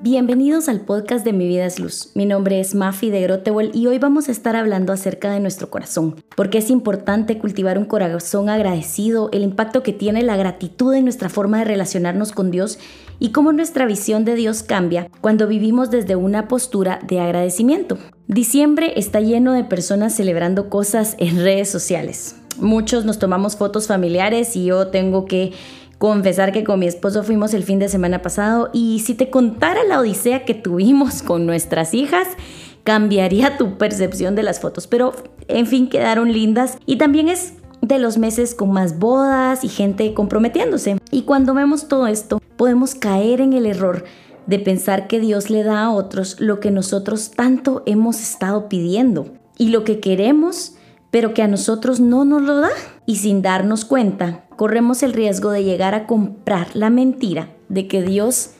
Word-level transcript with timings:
Bienvenidos 0.00 0.68
al 0.68 0.82
podcast 0.82 1.24
de 1.24 1.32
Mi 1.32 1.48
Vida 1.48 1.66
es 1.66 1.80
Luz. 1.80 2.12
Mi 2.14 2.24
nombre 2.24 2.60
es 2.60 2.76
Mafi 2.76 3.10
de 3.10 3.20
Grotewell 3.22 3.72
y 3.74 3.88
hoy 3.88 3.98
vamos 3.98 4.28
a 4.28 4.32
estar 4.32 4.54
hablando 4.54 4.92
acerca 4.92 5.32
de 5.32 5.40
nuestro 5.40 5.70
corazón, 5.70 6.14
porque 6.36 6.58
es 6.58 6.70
importante 6.70 7.36
cultivar 7.38 7.78
un 7.78 7.84
corazón 7.84 8.48
agradecido, 8.48 9.28
el 9.32 9.42
impacto 9.42 9.82
que 9.82 9.92
tiene 9.92 10.22
la 10.22 10.36
gratitud 10.36 10.94
en 10.94 11.02
nuestra 11.02 11.28
forma 11.28 11.58
de 11.58 11.64
relacionarnos 11.64 12.30
con 12.30 12.52
Dios 12.52 12.78
y 13.18 13.32
cómo 13.32 13.52
nuestra 13.52 13.86
visión 13.86 14.24
de 14.24 14.36
Dios 14.36 14.62
cambia 14.62 15.10
cuando 15.20 15.48
vivimos 15.48 15.90
desde 15.90 16.14
una 16.14 16.46
postura 16.46 17.00
de 17.04 17.18
agradecimiento. 17.18 17.98
Diciembre 18.28 18.92
está 18.94 19.18
lleno 19.18 19.52
de 19.52 19.64
personas 19.64 20.14
celebrando 20.14 20.70
cosas 20.70 21.16
en 21.18 21.42
redes 21.42 21.70
sociales. 21.70 22.36
Muchos 22.60 23.04
nos 23.04 23.18
tomamos 23.18 23.56
fotos 23.56 23.88
familiares 23.88 24.54
y 24.54 24.66
yo 24.66 24.86
tengo 24.88 25.26
que 25.26 25.52
confesar 25.98 26.52
que 26.52 26.64
con 26.64 26.78
mi 26.78 26.86
esposo 26.86 27.22
fuimos 27.22 27.54
el 27.54 27.64
fin 27.64 27.78
de 27.78 27.88
semana 27.88 28.22
pasado 28.22 28.70
y 28.72 29.00
si 29.00 29.14
te 29.14 29.30
contara 29.30 29.84
la 29.84 30.00
odisea 30.00 30.44
que 30.44 30.54
tuvimos 30.54 31.22
con 31.24 31.46
nuestras 31.46 31.94
hijas, 31.94 32.28
cambiaría 32.84 33.58
tu 33.58 33.76
percepción 33.76 34.34
de 34.34 34.44
las 34.44 34.60
fotos, 34.60 34.86
pero 34.86 35.12
en 35.48 35.66
fin 35.66 35.88
quedaron 35.88 36.32
lindas 36.32 36.78
y 36.86 36.96
también 36.96 37.28
es 37.28 37.54
de 37.80 37.98
los 37.98 38.18
meses 38.18 38.54
con 38.54 38.72
más 38.72 38.98
bodas 38.98 39.64
y 39.64 39.68
gente 39.68 40.14
comprometiéndose. 40.14 40.98
Y 41.10 41.22
cuando 41.22 41.54
vemos 41.54 41.88
todo 41.88 42.06
esto, 42.06 42.40
podemos 42.56 42.94
caer 42.94 43.40
en 43.40 43.52
el 43.52 43.66
error 43.66 44.04
de 44.46 44.58
pensar 44.58 45.06
que 45.06 45.20
Dios 45.20 45.50
le 45.50 45.62
da 45.62 45.84
a 45.84 45.90
otros 45.90 46.40
lo 46.40 46.58
que 46.60 46.70
nosotros 46.70 47.30
tanto 47.30 47.82
hemos 47.86 48.20
estado 48.20 48.68
pidiendo 48.68 49.26
y 49.58 49.68
lo 49.68 49.84
que 49.84 50.00
queremos, 50.00 50.74
pero 51.10 51.34
que 51.34 51.42
a 51.42 51.48
nosotros 51.48 52.00
no 52.00 52.24
nos 52.24 52.42
lo 52.42 52.56
da. 52.56 52.70
Y 53.04 53.16
sin 53.16 53.42
darnos 53.42 53.84
cuenta, 53.84 54.47
corremos 54.58 55.04
el 55.04 55.12
riesgo 55.12 55.52
de 55.52 55.62
llegar 55.62 55.94
a 55.94 56.08
comprar 56.08 56.74
la 56.74 56.90
mentira 56.90 57.48
de 57.68 57.86
que 57.86 58.02
Dios 58.02 58.54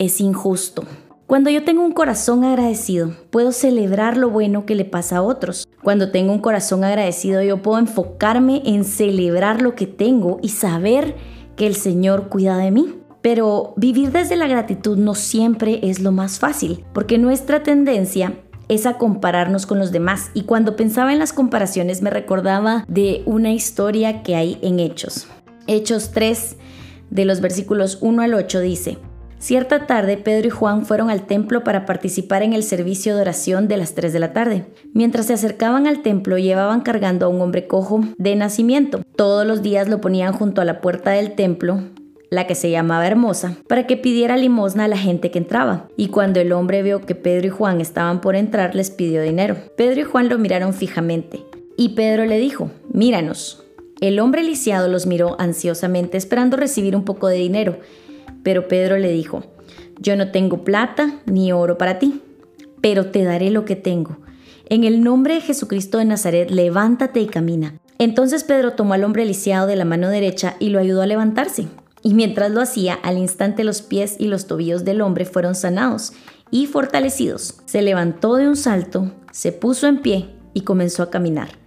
es 0.00 0.20
injusto. 0.20 0.82
Cuando 1.28 1.48
yo 1.48 1.62
tengo 1.62 1.84
un 1.84 1.92
corazón 1.92 2.42
agradecido, 2.42 3.12
puedo 3.30 3.52
celebrar 3.52 4.16
lo 4.16 4.30
bueno 4.30 4.66
que 4.66 4.74
le 4.74 4.84
pasa 4.84 5.18
a 5.18 5.22
otros. 5.22 5.68
Cuando 5.80 6.10
tengo 6.10 6.32
un 6.32 6.40
corazón 6.40 6.82
agradecido, 6.82 7.40
yo 7.40 7.62
puedo 7.62 7.78
enfocarme 7.78 8.62
en 8.64 8.82
celebrar 8.82 9.62
lo 9.62 9.76
que 9.76 9.86
tengo 9.86 10.40
y 10.42 10.48
saber 10.48 11.14
que 11.54 11.68
el 11.68 11.76
Señor 11.76 12.28
cuida 12.28 12.58
de 12.58 12.72
mí. 12.72 12.92
Pero 13.22 13.74
vivir 13.76 14.10
desde 14.10 14.34
la 14.34 14.48
gratitud 14.48 14.98
no 14.98 15.14
siempre 15.14 15.78
es 15.84 16.00
lo 16.00 16.10
más 16.10 16.40
fácil, 16.40 16.84
porque 16.92 17.16
nuestra 17.16 17.62
tendencia 17.62 18.34
es 18.66 18.86
a 18.86 18.98
compararnos 18.98 19.66
con 19.66 19.78
los 19.78 19.92
demás. 19.92 20.32
Y 20.34 20.42
cuando 20.42 20.74
pensaba 20.74 21.12
en 21.12 21.20
las 21.20 21.32
comparaciones 21.32 22.02
me 22.02 22.10
recordaba 22.10 22.84
de 22.88 23.22
una 23.24 23.52
historia 23.52 24.24
que 24.24 24.34
hay 24.34 24.58
en 24.62 24.80
Hechos. 24.80 25.28
Hechos 25.66 26.10
3, 26.12 26.56
de 27.10 27.24
los 27.24 27.40
versículos 27.40 27.98
1 28.00 28.22
al 28.22 28.34
8 28.34 28.60
dice, 28.60 28.98
Cierta 29.38 29.86
tarde 29.86 30.16
Pedro 30.16 30.46
y 30.46 30.50
Juan 30.50 30.86
fueron 30.86 31.10
al 31.10 31.26
templo 31.26 31.64
para 31.64 31.84
participar 31.84 32.42
en 32.42 32.54
el 32.54 32.62
servicio 32.62 33.14
de 33.14 33.20
oración 33.20 33.68
de 33.68 33.76
las 33.76 33.94
3 33.94 34.12
de 34.12 34.18
la 34.18 34.32
tarde. 34.32 34.64
Mientras 34.94 35.26
se 35.26 35.34
acercaban 35.34 35.86
al 35.86 36.00
templo 36.00 36.38
llevaban 36.38 36.80
cargando 36.80 37.26
a 37.26 37.28
un 37.28 37.42
hombre 37.42 37.66
cojo 37.66 38.00
de 38.16 38.36
nacimiento. 38.36 39.02
Todos 39.16 39.46
los 39.46 39.60
días 39.60 39.88
lo 39.88 40.00
ponían 40.00 40.32
junto 40.32 40.62
a 40.62 40.64
la 40.64 40.80
puerta 40.80 41.10
del 41.10 41.34
templo, 41.34 41.82
la 42.30 42.46
que 42.46 42.54
se 42.54 42.70
llamaba 42.70 43.06
Hermosa, 43.06 43.56
para 43.68 43.86
que 43.86 43.98
pidiera 43.98 44.38
limosna 44.38 44.84
a 44.84 44.88
la 44.88 44.96
gente 44.96 45.30
que 45.30 45.38
entraba. 45.38 45.88
Y 45.96 46.08
cuando 46.08 46.40
el 46.40 46.52
hombre 46.52 46.82
vio 46.82 47.02
que 47.02 47.14
Pedro 47.14 47.48
y 47.48 47.50
Juan 47.50 47.82
estaban 47.82 48.22
por 48.22 48.36
entrar, 48.36 48.74
les 48.74 48.90
pidió 48.90 49.20
dinero. 49.20 49.56
Pedro 49.76 50.00
y 50.00 50.04
Juan 50.04 50.30
lo 50.30 50.38
miraron 50.38 50.72
fijamente. 50.72 51.44
Y 51.76 51.90
Pedro 51.90 52.24
le 52.24 52.38
dijo, 52.38 52.70
Míranos. 52.92 53.63
El 54.04 54.20
hombre 54.20 54.42
lisiado 54.42 54.86
los 54.88 55.06
miró 55.06 55.34
ansiosamente 55.38 56.18
esperando 56.18 56.58
recibir 56.58 56.94
un 56.94 57.06
poco 57.06 57.26
de 57.26 57.38
dinero, 57.38 57.78
pero 58.42 58.68
Pedro 58.68 58.98
le 58.98 59.10
dijo, 59.10 59.44
yo 59.98 60.14
no 60.14 60.30
tengo 60.30 60.62
plata 60.62 61.22
ni 61.24 61.52
oro 61.52 61.78
para 61.78 61.98
ti, 61.98 62.20
pero 62.82 63.06
te 63.06 63.24
daré 63.24 63.48
lo 63.48 63.64
que 63.64 63.76
tengo. 63.76 64.18
En 64.68 64.84
el 64.84 65.02
nombre 65.02 65.36
de 65.36 65.40
Jesucristo 65.40 65.96
de 65.96 66.04
Nazaret, 66.04 66.50
levántate 66.50 67.22
y 67.22 67.28
camina. 67.28 67.80
Entonces 67.96 68.44
Pedro 68.44 68.72
tomó 68.72 68.92
al 68.92 69.04
hombre 69.04 69.24
lisiado 69.24 69.66
de 69.66 69.76
la 69.76 69.86
mano 69.86 70.10
derecha 70.10 70.56
y 70.58 70.68
lo 70.68 70.80
ayudó 70.80 71.00
a 71.00 71.06
levantarse. 71.06 71.68
Y 72.02 72.12
mientras 72.12 72.50
lo 72.50 72.60
hacía, 72.60 72.92
al 72.92 73.16
instante 73.16 73.64
los 73.64 73.80
pies 73.80 74.16
y 74.18 74.26
los 74.26 74.46
tobillos 74.46 74.84
del 74.84 75.00
hombre 75.00 75.24
fueron 75.24 75.54
sanados 75.54 76.12
y 76.50 76.66
fortalecidos. 76.66 77.54
Se 77.64 77.80
levantó 77.80 78.36
de 78.36 78.48
un 78.48 78.56
salto, 78.56 79.12
se 79.32 79.52
puso 79.52 79.86
en 79.86 80.02
pie 80.02 80.28
y 80.52 80.60
comenzó 80.60 81.02
a 81.02 81.08
caminar. 81.08 81.63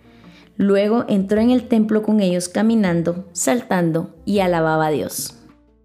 Luego 0.58 1.06
entró 1.08 1.40
en 1.40 1.52
el 1.52 1.68
templo 1.68 2.02
con 2.02 2.20
ellos 2.20 2.50
caminando, 2.50 3.26
saltando 3.32 4.16
y 4.26 4.40
alababa 4.40 4.88
a 4.88 4.92
Dios. 4.92 5.36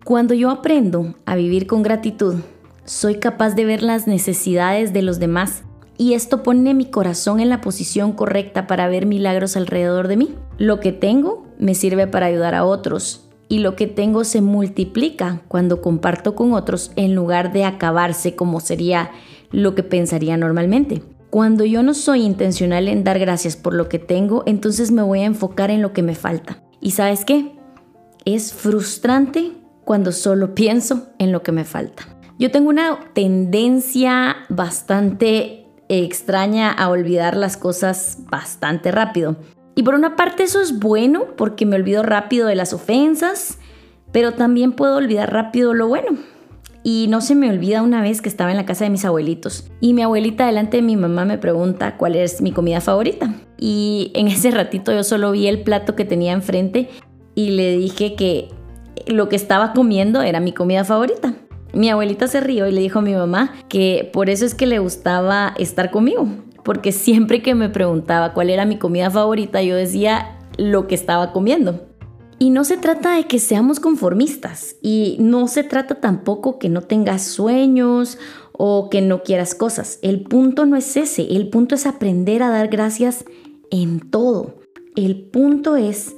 Cuando 0.05 0.35
yo 0.35 0.51
aprendo 0.51 1.15
a 1.27 1.37
vivir 1.37 1.67
con 1.67 1.83
gratitud, 1.83 2.37
soy 2.85 3.17
capaz 3.17 3.55
de 3.55 3.65
ver 3.65 3.83
las 3.83 4.07
necesidades 4.07 4.93
de 4.93 5.03
los 5.03 5.21
demás 5.21 5.63
y 5.99 6.15
esto 6.15 6.43
pone 6.43 6.75
mi 6.75 6.87
corazón 6.87 7.39
en 7.39 7.49
la 7.49 7.61
posición 7.61 8.13
correcta 8.13 8.67
para 8.67 8.89
ver 8.89 9.07
milagros 9.07 9.57
alrededor 9.57 10.09
de 10.09 10.17
mí. 10.17 10.35
Lo 10.59 10.81
que 10.81 10.91
tengo 10.91 11.47
me 11.59 11.75
sirve 11.75 12.07
para 12.07 12.27
ayudar 12.27 12.55
a 12.55 12.65
otros 12.65 13.29
y 13.49 13.59
lo 13.59 13.77
que 13.77 13.87
tengo 13.87 14.25
se 14.25 14.41
multiplica 14.41 15.43
cuando 15.47 15.83
comparto 15.83 16.35
con 16.35 16.55
otros 16.55 16.91
en 16.97 17.15
lugar 17.15 17.53
de 17.53 17.65
acabarse 17.65 18.35
como 18.35 18.61
sería 18.61 19.11
lo 19.51 19.75
que 19.75 19.83
pensaría 19.83 20.37
normalmente. 20.37 21.03
Cuando 21.33 21.65
yo 21.65 21.83
no 21.83 21.95
soy 21.95 22.25
intencional 22.25 22.89
en 22.89 23.05
dar 23.05 23.19
gracias 23.19 23.57
por 23.57 23.73
lo 23.73 23.89
que 23.89 23.99
tengo, 23.99 24.43
entonces 24.45 24.91
me 24.91 25.01
voy 25.01 25.21
a 25.21 25.25
enfocar 25.25 25.71
en 25.71 25.81
lo 25.81 25.95
que 25.95 26.03
me 26.03 26.15
falta. 26.15 26.63
¿Y 26.79 26.91
sabes 26.91 27.25
qué? 27.25 27.59
Es 28.27 28.53
frustrante 28.53 29.53
cuando 29.87 30.13
solo 30.13 30.55
pienso 30.55 31.07
en 31.19 31.33
lo 31.33 31.43
que 31.43 31.51
me 31.51 31.65
falta. 31.65 32.03
Yo 32.39 32.51
tengo 32.51 32.69
una 32.69 32.99
tendencia 33.15 34.37
bastante 34.51 35.67
extraña 35.89 36.71
a 36.71 36.91
olvidar 36.91 37.35
las 37.35 37.57
cosas 37.57 38.19
bastante 38.31 38.93
rápido. 38.93 39.37
Y 39.75 39.85
por 39.85 39.95
una 39.95 40.17
parte 40.17 40.43
eso 40.43 40.61
es 40.61 40.81
bueno 40.81 41.29
porque 41.39 41.65
me 41.65 41.77
olvido 41.77 42.03
rápido 42.03 42.47
de 42.47 42.57
las 42.57 42.75
ofensas, 42.75 43.57
pero 44.13 44.33
también 44.33 44.73
puedo 44.75 44.97
olvidar 44.97 45.33
rápido 45.33 45.73
lo 45.73 45.89
bueno. 45.89 46.11
Y 46.85 47.07
no 47.09 47.21
se 47.21 47.35
me 47.35 47.49
olvida 47.49 47.83
una 47.83 48.03
vez 48.03 48.21
que 48.21 48.29
estaba 48.29 48.51
en 48.51 48.57
la 48.57 48.67
casa 48.67 48.85
de 48.85 48.91
mis 48.91 49.05
abuelitos 49.05 49.71
y 49.81 49.95
mi 49.95 50.03
abuelita 50.03 50.47
delante 50.47 50.79
de 50.79 50.83
mi 50.83 50.97
mamá 50.97 51.25
me 51.25 51.39
pregunta 51.39 51.97
cuál 51.97 52.17
es 52.17 52.43
mi 52.43 52.51
comida 52.51 52.81
favorita. 52.81 53.35
Y 53.59 54.11
en 54.15 54.27
ese 54.27 54.51
ratito 54.51 54.93
yo 54.93 55.05
solo 55.05 55.31
vi 55.31 55.47
el 55.47 55.63
plato 55.63 55.95
que 55.95 56.05
tenía 56.05 56.33
enfrente 56.33 56.91
y 57.35 57.51
le 57.51 57.77
dije 57.77 58.15
que 58.15 58.49
lo 59.07 59.29
que 59.29 59.37
estaba 59.37 59.73
comiendo 59.73 60.23
era 60.23 60.41
mi 60.41 60.53
comida 60.53 60.85
favorita. 60.85 61.35
Mi 61.73 61.89
abuelita 61.89 62.27
se 62.27 62.41
rió 62.41 62.67
y 62.67 62.73
le 62.73 62.81
dijo 62.81 62.99
a 62.99 63.03
mi 63.03 63.15
mamá 63.15 63.55
que 63.69 64.11
por 64.13 64.29
eso 64.29 64.45
es 64.45 64.55
que 64.55 64.67
le 64.67 64.79
gustaba 64.79 65.55
estar 65.59 65.91
conmigo, 65.91 66.27
porque 66.65 66.93
siempre 66.93 67.43
que 67.43 67.55
me 67.55 67.71
preguntaba 67.71 68.35
cuál 68.35 68.51
era 68.51 68.67
mi 68.67 68.77
comida 68.77 69.11
favorita, 69.11 69.63
yo 69.63 69.77
decía 69.77 70.39
lo 70.59 70.87
que 70.87 70.95
estaba 70.95 71.33
comiendo. 71.33 71.87
Y 72.43 72.51
no 72.51 72.65
se 72.65 72.77
trata 72.77 73.15
de 73.15 73.29
que 73.29 73.39
seamos 73.39 73.79
conformistas 73.79 74.75
y 74.83 75.17
no 75.21 75.47
se 75.47 75.63
trata 75.63 76.01
tampoco 76.01 76.59
que 76.59 76.69
no 76.69 76.81
tengas 76.81 77.23
sueños 77.23 78.19
o 78.51 78.91
que 78.91 79.01
no 79.01 79.23
quieras 79.23 79.55
cosas. 79.55 80.01
El 80.03 80.23
punto 80.23 80.67
no 80.67 80.75
es 80.75 80.97
ese, 80.97 81.37
el 81.37 81.51
punto 81.51 81.77
es 81.77 81.87
aprender 81.87 82.43
a 82.43 82.51
dar 82.51 82.67
gracias 82.67 83.25
en 83.71 84.01
todo. 84.01 84.57
El 84.97 85.23
punto 85.23 85.77
es 85.77 86.17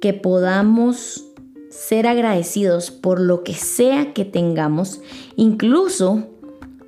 que 0.00 0.14
podamos 0.14 1.26
ser 1.68 2.06
agradecidos 2.06 2.90
por 2.90 3.20
lo 3.20 3.44
que 3.44 3.52
sea 3.52 4.14
que 4.14 4.24
tengamos, 4.24 5.02
incluso 5.36 6.26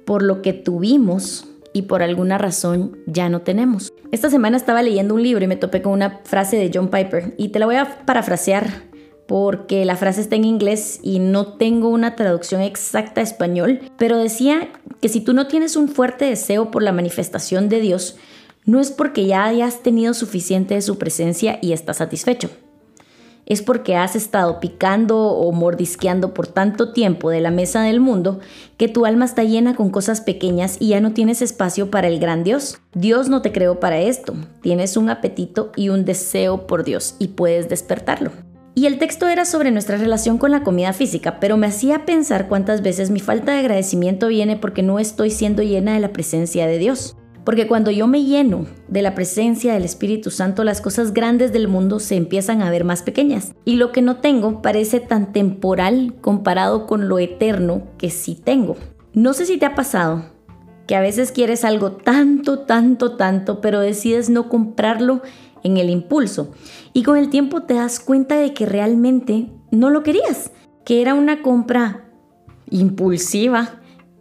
por 0.06 0.23
lo 0.23 0.41
que 0.41 0.55
tuvimos 0.55 1.47
y 1.72 1.82
por 1.82 2.03
alguna 2.03 2.38
razón 2.38 2.98
ya 3.06 3.28
no 3.28 3.42
tenemos. 3.42 3.92
Esta 4.12 4.31
semana 4.31 4.56
estaba 4.56 4.82
leyendo 4.82 5.14
un 5.14 5.22
libro 5.22 5.44
y 5.44 5.48
me 5.48 5.56
topé 5.56 5.82
con 5.82 5.92
una 5.92 6.20
frase 6.25 6.56
de 6.56 6.70
John 6.72 6.88
Piper 6.88 7.34
y 7.38 7.48
te 7.48 7.58
la 7.58 7.66
voy 7.66 7.76
a 7.76 8.04
parafrasear 8.04 8.91
porque 9.26 9.84
la 9.84 9.97
frase 9.97 10.20
está 10.20 10.34
en 10.34 10.44
inglés 10.44 10.99
y 11.02 11.20
no 11.20 11.52
tengo 11.55 11.88
una 11.88 12.17
traducción 12.17 12.62
exacta 12.62 13.20
a 13.20 13.25
español, 13.25 13.81
pero 13.96 14.17
decía 14.17 14.69
que 15.00 15.08
si 15.08 15.20
tú 15.20 15.34
no 15.34 15.46
tienes 15.46 15.76
un 15.76 15.88
fuerte 15.88 16.25
deseo 16.25 16.72
por 16.72 16.82
la 16.82 16.93
manifestación 16.93 17.69
de 17.69 17.81
Dios, 17.81 18.16
no 18.64 18.81
es 18.81 18.90
porque 18.90 19.26
ya 19.26 19.44
hayas 19.44 19.82
tenido 19.82 20.14
suficiente 20.14 20.75
de 20.75 20.82
su 20.82 20.99
presencia 20.99 21.61
y 21.62 21.73
estás 21.73 21.99
satisfecho 21.99 22.50
es 23.46 23.62
porque 23.62 23.96
has 23.96 24.16
estado 24.16 24.60
picando 24.60 25.19
o 25.19 25.50
mordisqueando 25.52 26.34
por 26.34 26.46
tanto 26.46 26.92
tiempo 26.92 27.31
de 27.31 27.40
la 27.40 27.50
mesa 27.50 27.82
del 27.82 28.00
mundo 28.00 28.40
que 28.76 28.88
tu 28.88 29.06
alma 29.06 29.25
está 29.25 29.44
llena 29.44 29.75
con 29.75 29.90
cosas 29.90 30.20
pequeñas 30.20 30.76
y 30.78 30.88
ya 30.88 31.00
no 31.00 31.12
tienes 31.12 31.42
espacio 31.42 31.90
para 31.90 32.08
el 32.08 32.20
gran 32.20 32.44
Dios. 32.44 32.78
Dios 32.94 33.28
no 33.28 33.42
te 33.42 33.52
creó 33.52 33.81
para 33.81 33.98
esto. 34.00 34.34
Tienes 34.62 34.96
un 34.96 35.10
apetito 35.10 35.72
y 35.76 35.88
un 35.88 36.04
deseo 36.04 36.66
por 36.66 36.84
Dios 36.84 37.16
y 37.19 37.28
puedes 37.28 37.69
despertarlo. 37.69 38.31
Y 38.75 38.87
el 38.87 38.98
texto 38.98 39.26
era 39.28 39.44
sobre 39.44 39.72
nuestra 39.72 39.96
relación 39.96 40.38
con 40.38 40.52
la 40.52 40.62
comida 40.62 40.92
física, 40.92 41.40
pero 41.40 41.56
me 41.56 41.66
hacía 41.66 42.06
pensar 42.06 42.48
cuántas 42.48 42.82
veces 42.82 43.10
mi 43.10 43.20
falta 43.20 43.52
de 43.52 43.58
agradecimiento 43.58 44.28
viene 44.28 44.56
porque 44.56 44.82
no 44.82 44.98
estoy 44.98 45.31
siendo 45.31 45.62
llena 45.62 45.94
de 45.94 46.00
la 46.00 46.12
presencia 46.12 46.66
de 46.66 46.78
Dios. 46.78 47.16
Porque 47.44 47.66
cuando 47.66 47.90
yo 47.90 48.06
me 48.06 48.25
lleno 48.25 48.66
de 48.88 49.02
la 49.02 49.14
presencia 49.14 49.72
del 49.72 49.84
Espíritu 49.84 50.31
Santo, 50.31 50.62
las 50.62 50.81
cosas 50.81 51.14
grandes 51.14 51.52
del 51.52 51.69
mundo 51.69 51.98
se 51.98 52.16
empiezan 52.16 52.62
a 52.62 52.70
ver 52.70 52.84
más 52.84 53.02
pequeñas. 53.02 53.54
Y 53.64 53.76
lo 53.76 53.92
que 53.92 54.02
no 54.02 54.16
tengo 54.16 54.62
parece 54.62 55.00
tan 55.00 55.32
temporal 55.32 56.14
comparado 56.20 56.87
con 56.87 57.08
lo 57.08 57.19
eterno 57.19 57.82
que 57.96 58.10
sí 58.10 58.34
tengo. 58.34 58.76
No 59.14 59.32
sé 59.32 59.46
si 59.46 59.56
te 59.56 59.66
ha 59.66 59.75
pasado 59.75 60.25
que 60.87 60.96
a 60.96 61.00
veces 61.00 61.32
quieres 61.32 61.64
algo 61.64 61.92
tanto, 61.92 62.60
tanto, 62.60 63.16
tanto, 63.16 63.60
pero 63.60 63.81
decides 63.81 64.28
no 64.28 64.48
comprarlo 64.48 65.22
en 65.62 65.76
el 65.76 65.88
impulso. 65.88 66.52
Y 66.92 67.04
con 67.04 67.16
el 67.16 67.31
tiempo 67.31 67.62
te 67.62 67.75
das 67.75 68.00
cuenta 68.00 68.37
de 68.37 68.52
que 68.52 68.66
realmente 68.66 69.48
no 69.70 69.90
lo 69.90 70.02
querías, 70.02 70.50
que 70.84 71.00
era 71.00 71.14
una 71.14 71.42
compra 71.42 72.08
impulsiva, 72.70 73.80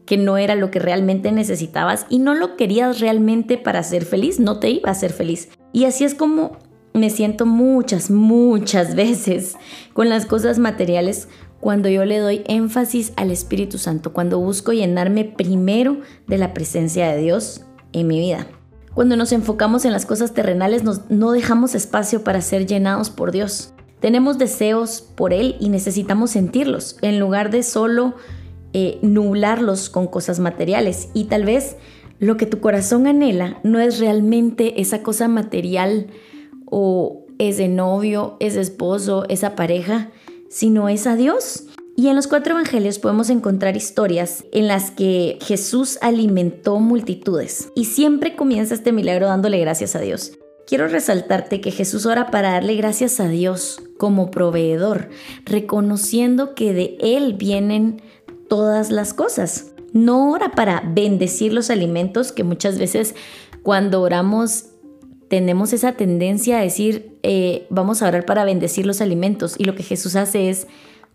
que 0.09 0.17
no 0.17 0.39
era 0.39 0.55
lo 0.55 0.71
que 0.71 0.79
realmente 0.79 1.31
necesitabas 1.31 2.07
y 2.09 2.17
no 2.17 2.33
lo 2.33 2.55
querías 2.55 2.99
realmente 2.99 3.59
para 3.59 3.83
ser 3.83 4.05
feliz, 4.05 4.39
no 4.39 4.57
te 4.57 4.71
iba 4.71 4.89
a 4.89 4.93
hacer 4.93 5.13
feliz. 5.13 5.49
Y 5.71 5.85
así 5.85 6.03
es 6.03 6.15
como 6.15 6.57
me 6.95 7.11
siento 7.11 7.45
muchas, 7.45 8.09
muchas 8.09 8.95
veces 8.95 9.55
con 9.93 10.09
las 10.09 10.25
cosas 10.25 10.57
materiales 10.57 11.27
cuando 11.59 11.89
yo 11.89 12.05
le 12.05 12.17
doy 12.17 12.41
énfasis 12.47 13.13
al 13.17 13.29
Espíritu 13.29 13.77
Santo, 13.77 14.11
cuando 14.11 14.39
busco 14.39 14.73
llenarme 14.73 15.25
primero 15.25 15.99
de 16.25 16.39
la 16.39 16.55
presencia 16.55 17.07
de 17.11 17.21
Dios 17.21 17.65
en 17.93 18.07
mi 18.07 18.17
vida. 18.17 18.47
Cuando 18.95 19.15
nos 19.15 19.31
enfocamos 19.31 19.85
en 19.85 19.91
las 19.91 20.07
cosas 20.07 20.33
terrenales, 20.33 20.81
no 20.83 21.31
dejamos 21.33 21.75
espacio 21.75 22.23
para 22.23 22.41
ser 22.41 22.65
llenados 22.65 23.11
por 23.11 23.31
Dios. 23.31 23.75
Tenemos 23.99 24.39
deseos 24.39 25.01
por 25.15 25.33
Él 25.33 25.55
y 25.59 25.69
necesitamos 25.69 26.31
sentirlos, 26.31 26.97
en 27.03 27.19
lugar 27.19 27.51
de 27.51 27.61
solo 27.61 28.15
eh, 28.73 28.99
nublarlos 29.01 29.89
con 29.89 30.07
cosas 30.07 30.39
materiales. 30.39 31.09
Y 31.13 31.25
tal 31.25 31.45
vez 31.45 31.75
lo 32.19 32.37
que 32.37 32.45
tu 32.45 32.59
corazón 32.59 33.07
anhela 33.07 33.59
no 33.63 33.79
es 33.79 33.99
realmente 33.99 34.81
esa 34.81 35.01
cosa 35.01 35.27
material 35.27 36.07
o 36.65 37.25
ese 37.39 37.67
novio, 37.67 38.37
ese 38.39 38.61
esposo, 38.61 39.25
esa 39.29 39.55
pareja, 39.55 40.11
sino 40.49 40.89
es 40.89 41.07
a 41.07 41.15
Dios. 41.15 41.65
Y 41.95 42.07
en 42.07 42.15
los 42.15 42.27
cuatro 42.27 42.53
evangelios 42.53 42.99
podemos 42.99 43.29
encontrar 43.29 43.75
historias 43.75 44.45
en 44.51 44.67
las 44.67 44.91
que 44.91 45.37
Jesús 45.41 45.97
alimentó 46.01 46.79
multitudes. 46.79 47.71
Y 47.75 47.85
siempre 47.85 48.35
comienza 48.35 48.73
este 48.73 48.91
milagro 48.91 49.27
dándole 49.27 49.59
gracias 49.59 49.95
a 49.95 49.99
Dios. 49.99 50.33
Quiero 50.65 50.87
resaltarte 50.87 51.61
que 51.61 51.71
Jesús 51.71 52.05
ora 52.05 52.29
para 52.31 52.51
darle 52.51 52.75
gracias 52.75 53.19
a 53.19 53.27
Dios 53.27 53.81
como 53.97 54.29
proveedor, 54.29 55.09
reconociendo 55.43 56.53
que 56.53 56.73
de 56.73 56.97
Él 57.01 57.33
vienen 57.33 58.01
todas 58.49 58.91
las 58.91 59.13
cosas. 59.13 59.71
No 59.93 60.31
ora 60.31 60.51
para 60.51 60.83
bendecir 60.85 61.53
los 61.53 61.69
alimentos, 61.69 62.31
que 62.31 62.43
muchas 62.43 62.77
veces 62.77 63.15
cuando 63.63 64.01
oramos 64.01 64.65
tenemos 65.29 65.73
esa 65.73 65.93
tendencia 65.93 66.57
a 66.57 66.63
decir, 66.63 67.17
eh, 67.23 67.67
vamos 67.69 68.01
a 68.01 68.07
orar 68.07 68.25
para 68.25 68.43
bendecir 68.43 68.85
los 68.85 68.99
alimentos. 68.99 69.55
Y 69.57 69.63
lo 69.63 69.75
que 69.75 69.83
Jesús 69.83 70.15
hace 70.15 70.49
es 70.49 70.67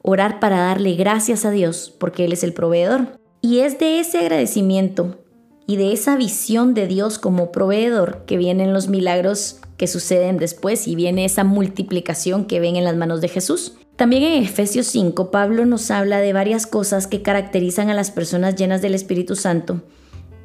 orar 0.03 0.39
para 0.41 0.59
darle 0.59 0.95
gracias 0.95 1.45
a 1.45 1.51
Dios, 1.51 1.95
porque 1.99 2.25
Él 2.25 2.33
es 2.33 2.45
el 2.45 2.55
proveedor. 2.55 3.19
Y 3.43 3.59
es 3.59 3.79
de 3.79 3.99
ese 3.99 4.19
agradecimiento 4.19 5.19
y 5.67 5.77
de 5.77 5.93
esa 5.93 6.17
visión 6.17 6.75
de 6.75 6.87
Dios 6.87 7.19
como 7.19 7.51
proveedor 7.51 8.25
que 8.27 8.37
vienen 8.37 8.73
los 8.73 8.89
milagros 8.89 9.61
que 9.77 9.87
suceden 9.87 10.39
después 10.39 10.87
y 10.87 10.95
viene 10.95 11.25
esa 11.25 11.43
multiplicación 11.43 12.45
que 12.45 12.61
ven 12.61 12.77
en 12.77 12.85
las 12.85 12.97
manos 12.97 13.21
de 13.21 13.29
Jesús. 13.29 13.75
También 13.97 14.25
en 14.25 14.43
Efesios 14.43 14.87
5, 14.89 15.31
Pablo 15.31 15.67
nos 15.67 15.91
habla 15.93 16.19
de 16.19 16.33
varias 16.33 16.67
cosas 16.67 17.07
que 17.07 17.23
caracterizan 17.23 17.91
a 17.91 17.95
las 17.95 18.11
personas 18.11 18.57
llenas 18.57 18.83
del 18.83 18.95
Espíritu 18.95 19.37
Santo 19.37 19.83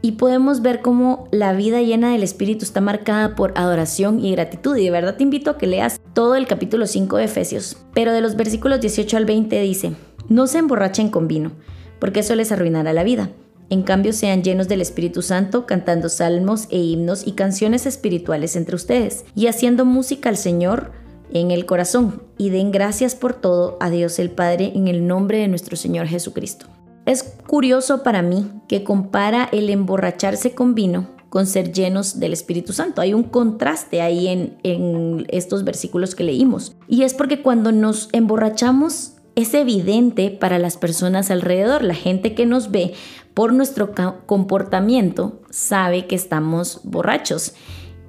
y 0.01 0.13
podemos 0.13 0.61
ver 0.61 0.81
cómo 0.81 1.27
la 1.31 1.53
vida 1.53 1.81
llena 1.81 2.11
del 2.11 2.23
Espíritu 2.23 2.63
está 2.63 2.79
marcada 2.79 3.35
por 3.35 3.53
adoración 3.55 4.23
y 4.23 4.31
gratitud. 4.31 4.77
Y 4.77 4.85
de 4.85 4.91
verdad 4.91 5.17
te 5.17 5.23
invito 5.23 5.49
a 5.49 5.57
que 5.57 5.67
leas 5.67 5.99
todo 6.13 6.35
el 6.35 6.47
capítulo 6.47 6.87
5 6.87 7.17
de 7.17 7.25
Efesios. 7.25 7.77
Pero 7.93 8.13
de 8.13 8.21
los 8.21 8.35
versículos 8.35 8.79
18 8.81 9.17
al 9.17 9.25
20 9.25 9.59
dice, 9.61 9.93
no 10.29 10.47
se 10.47 10.59
emborrachen 10.59 11.09
con 11.09 11.27
vino, 11.27 11.51
porque 11.99 12.21
eso 12.21 12.35
les 12.35 12.51
arruinará 12.51 12.93
la 12.93 13.03
vida. 13.03 13.29
En 13.71 13.83
cambio, 13.83 14.13
sean 14.13 14.41
llenos 14.41 14.67
del 14.67 14.81
Espíritu 14.81 15.21
Santo, 15.21 15.65
cantando 15.65 16.09
salmos 16.09 16.67
e 16.69 16.77
himnos 16.77 17.27
y 17.27 17.33
canciones 17.33 17.85
espirituales 17.85 18.55
entre 18.55 18.75
ustedes, 18.75 19.25
y 19.35 19.47
haciendo 19.47 19.85
música 19.85 20.29
al 20.29 20.37
Señor 20.37 20.91
en 21.33 21.51
el 21.51 21.65
corazón, 21.65 22.23
y 22.37 22.49
den 22.49 22.71
gracias 22.71 23.15
por 23.15 23.33
todo 23.33 23.77
a 23.79 23.89
Dios 23.89 24.19
el 24.19 24.31
Padre 24.31 24.71
en 24.75 24.87
el 24.87 25.07
nombre 25.07 25.39
de 25.39 25.47
nuestro 25.47 25.75
Señor 25.75 26.07
Jesucristo. 26.07 26.65
Es 27.05 27.23
curioso 27.47 28.03
para 28.03 28.21
mí 28.21 28.51
que 28.67 28.83
compara 28.83 29.49
el 29.51 29.69
emborracharse 29.69 30.53
con 30.53 30.75
vino 30.75 31.07
con 31.29 31.45
ser 31.45 31.71
llenos 31.71 32.19
del 32.19 32.33
Espíritu 32.33 32.73
Santo. 32.73 33.01
Hay 33.01 33.13
un 33.13 33.23
contraste 33.23 34.01
ahí 34.01 34.27
en, 34.27 34.57
en, 34.63 35.25
estos 35.29 35.63
versículos 35.63 36.15
que 36.15 36.23
leímos. 36.23 36.75
Y 36.87 37.03
es 37.03 37.13
porque 37.13 37.41
cuando 37.41 37.71
nos 37.71 38.09
emborrachamos 38.13 39.13
es 39.35 39.53
evidente 39.53 40.31
para 40.31 40.59
las 40.59 40.77
personas 40.77 41.31
alrededor. 41.31 41.83
La 41.83 41.93
gente 41.93 42.33
que 42.33 42.45
nos 42.45 42.71
ve 42.71 42.93
por 43.33 43.53
nuestro 43.53 43.93
comportamiento 44.25 45.39
sabe 45.49 46.07
que 46.07 46.15
estamos 46.15 46.81
borrachos. 46.83 47.53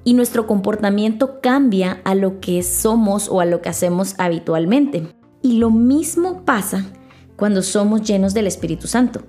Y 0.03 0.13
nuestro 0.13 0.47
comportamiento 0.47 1.39
cambia 1.41 2.01
a 2.03 2.15
lo 2.15 2.39
que 2.39 2.63
somos 2.63 3.29
o 3.29 3.41
a 3.41 3.45
lo 3.45 3.61
que 3.61 3.69
hacemos 3.69 4.15
habitualmente. 4.17 5.07
Y 5.41 5.57
lo 5.57 5.69
mismo 5.69 6.43
pasa 6.43 6.85
cuando 7.35 7.61
somos 7.61 8.01
llenos 8.01 8.33
del 8.33 8.47
Espíritu 8.47 8.87
Santo. 8.87 9.21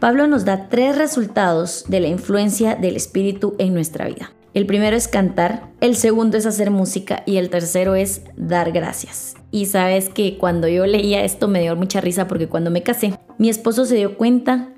Pablo 0.00 0.26
nos 0.26 0.44
da 0.44 0.68
tres 0.68 0.96
resultados 0.96 1.84
de 1.88 2.00
la 2.00 2.08
influencia 2.08 2.74
del 2.74 2.96
Espíritu 2.96 3.54
en 3.58 3.72
nuestra 3.72 4.06
vida. 4.06 4.32
El 4.56 4.66
primero 4.66 4.96
es 4.96 5.06
cantar, 5.06 5.70
el 5.80 5.96
segundo 5.96 6.38
es 6.38 6.46
hacer 6.46 6.70
música 6.70 7.22
y 7.26 7.36
el 7.36 7.50
tercero 7.50 7.94
es 7.94 8.22
dar 8.36 8.72
gracias. 8.72 9.34
Y 9.50 9.66
sabes 9.66 10.08
que 10.08 10.38
cuando 10.38 10.66
yo 10.66 10.86
leía 10.86 11.24
esto 11.24 11.46
me 11.46 11.60
dio 11.60 11.76
mucha 11.76 12.00
risa 12.00 12.26
porque 12.26 12.48
cuando 12.48 12.70
me 12.70 12.82
casé, 12.82 13.18
mi 13.36 13.50
esposo 13.50 13.84
se 13.84 13.96
dio 13.96 14.16
cuenta 14.16 14.70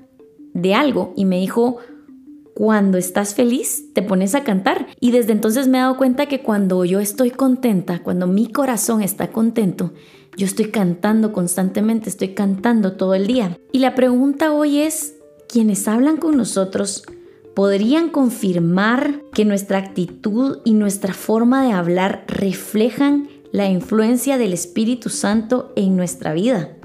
de 0.53 0.73
algo 0.73 1.13
y 1.15 1.25
me 1.25 1.39
dijo, 1.39 1.77
cuando 2.59 2.97
estás 2.97 3.35
feliz 3.35 3.85
te 3.93 4.01
pones 4.01 4.35
a 4.35 4.43
cantar. 4.43 4.87
Y 4.99 5.11
desde 5.11 5.31
entonces 5.31 5.69
me 5.69 5.77
he 5.77 5.81
dado 5.81 5.95
cuenta 5.95 6.25
que 6.25 6.41
cuando 6.41 6.83
yo 6.83 6.99
estoy 6.99 7.31
contenta, 7.31 8.03
cuando 8.03 8.27
mi 8.27 8.51
corazón 8.51 9.01
está 9.01 9.31
contento, 9.31 9.93
yo 10.35 10.45
estoy 10.45 10.65
cantando 10.65 11.31
constantemente, 11.31 12.09
estoy 12.09 12.33
cantando 12.33 12.97
todo 12.97 13.13
el 13.13 13.27
día. 13.27 13.57
Y 13.71 13.79
la 13.79 13.95
pregunta 13.95 14.51
hoy 14.51 14.79
es, 14.79 15.15
quienes 15.47 15.87
hablan 15.87 16.17
con 16.17 16.35
nosotros 16.35 17.03
podrían 17.55 18.09
confirmar 18.09 19.21
que 19.33 19.45
nuestra 19.45 19.77
actitud 19.77 20.57
y 20.65 20.73
nuestra 20.73 21.13
forma 21.13 21.63
de 21.63 21.71
hablar 21.71 22.25
reflejan 22.27 23.29
la 23.53 23.69
influencia 23.69 24.37
del 24.37 24.51
Espíritu 24.51 25.07
Santo 25.07 25.71
en 25.77 25.95
nuestra 25.95 26.33
vida. 26.33 26.75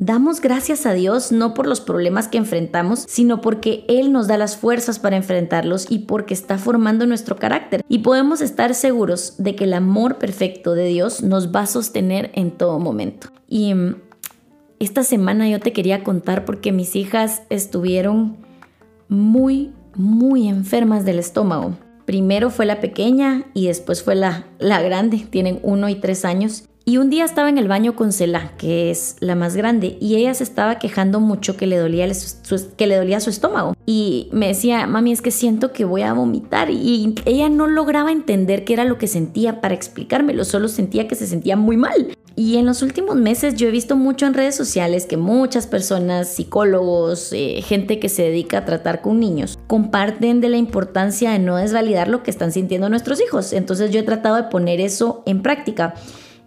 Damos 0.00 0.40
gracias 0.40 0.86
a 0.86 0.92
Dios 0.92 1.32
no 1.32 1.54
por 1.54 1.66
los 1.66 1.80
problemas 1.80 2.28
que 2.28 2.38
enfrentamos, 2.38 3.04
sino 3.08 3.40
porque 3.40 3.84
Él 3.88 4.12
nos 4.12 4.28
da 4.28 4.36
las 4.36 4.56
fuerzas 4.56 5.00
para 5.00 5.16
enfrentarlos 5.16 5.90
y 5.90 6.00
porque 6.00 6.34
está 6.34 6.56
formando 6.56 7.04
nuestro 7.04 7.34
carácter. 7.34 7.84
Y 7.88 7.98
podemos 7.98 8.40
estar 8.40 8.76
seguros 8.76 9.34
de 9.38 9.56
que 9.56 9.64
el 9.64 9.74
amor 9.74 10.18
perfecto 10.18 10.74
de 10.74 10.86
Dios 10.86 11.24
nos 11.24 11.52
va 11.52 11.62
a 11.62 11.66
sostener 11.66 12.30
en 12.34 12.52
todo 12.52 12.78
momento. 12.78 13.30
Y 13.48 13.74
mm, 13.74 13.96
esta 14.78 15.02
semana 15.02 15.48
yo 15.48 15.58
te 15.58 15.72
quería 15.72 16.04
contar 16.04 16.44
porque 16.44 16.70
mis 16.70 16.94
hijas 16.94 17.42
estuvieron 17.50 18.36
muy, 19.08 19.72
muy 19.96 20.46
enfermas 20.46 21.04
del 21.04 21.18
estómago. 21.18 21.76
Primero 22.04 22.50
fue 22.50 22.66
la 22.66 22.80
pequeña 22.80 23.46
y 23.52 23.66
después 23.66 24.04
fue 24.04 24.14
la, 24.14 24.46
la 24.60 24.80
grande, 24.80 25.26
tienen 25.28 25.58
uno 25.64 25.88
y 25.88 25.96
tres 25.96 26.24
años. 26.24 26.68
Y 26.88 26.96
un 26.96 27.10
día 27.10 27.26
estaba 27.26 27.50
en 27.50 27.58
el 27.58 27.68
baño 27.68 27.94
con 27.94 28.14
Cela, 28.14 28.52
que 28.56 28.90
es 28.90 29.16
la 29.20 29.34
más 29.34 29.54
grande, 29.54 29.98
y 30.00 30.16
ella 30.16 30.32
se 30.32 30.42
estaba 30.42 30.78
quejando 30.78 31.20
mucho 31.20 31.54
que 31.54 31.66
le 31.66 31.76
dolía, 31.76 32.08
su, 32.14 32.74
que 32.78 32.86
le 32.86 32.96
dolía 32.96 33.20
su 33.20 33.28
estómago. 33.28 33.74
Y 33.84 34.30
me 34.32 34.48
decía, 34.48 34.86
mami, 34.86 35.12
es 35.12 35.20
que 35.20 35.30
siento 35.30 35.74
que 35.74 35.84
voy 35.84 36.00
a 36.00 36.14
vomitar. 36.14 36.70
Y 36.70 37.14
ella 37.26 37.50
no 37.50 37.66
lograba 37.66 38.10
entender 38.10 38.64
qué 38.64 38.72
era 38.72 38.86
lo 38.86 38.96
que 38.96 39.06
sentía 39.06 39.60
para 39.60 39.74
explicármelo, 39.74 40.46
solo 40.46 40.66
sentía 40.68 41.06
que 41.06 41.14
se 41.14 41.26
sentía 41.26 41.58
muy 41.58 41.76
mal. 41.76 42.16
Y 42.36 42.56
en 42.56 42.64
los 42.64 42.80
últimos 42.80 43.16
meses 43.16 43.56
yo 43.56 43.68
he 43.68 43.70
visto 43.70 43.94
mucho 43.94 44.24
en 44.24 44.32
redes 44.32 44.54
sociales 44.54 45.04
que 45.04 45.18
muchas 45.18 45.66
personas, 45.66 46.28
psicólogos, 46.28 47.34
eh, 47.34 47.60
gente 47.60 48.00
que 48.00 48.08
se 48.08 48.22
dedica 48.22 48.58
a 48.58 48.64
tratar 48.64 49.02
con 49.02 49.20
niños, 49.20 49.58
comparten 49.66 50.40
de 50.40 50.48
la 50.48 50.56
importancia 50.56 51.32
de 51.32 51.38
no 51.38 51.56
desvalidar 51.56 52.08
lo 52.08 52.22
que 52.22 52.30
están 52.30 52.50
sintiendo 52.50 52.88
nuestros 52.88 53.20
hijos. 53.20 53.52
Entonces 53.52 53.90
yo 53.90 54.00
he 54.00 54.04
tratado 54.04 54.36
de 54.36 54.44
poner 54.44 54.80
eso 54.80 55.22
en 55.26 55.42
práctica. 55.42 55.94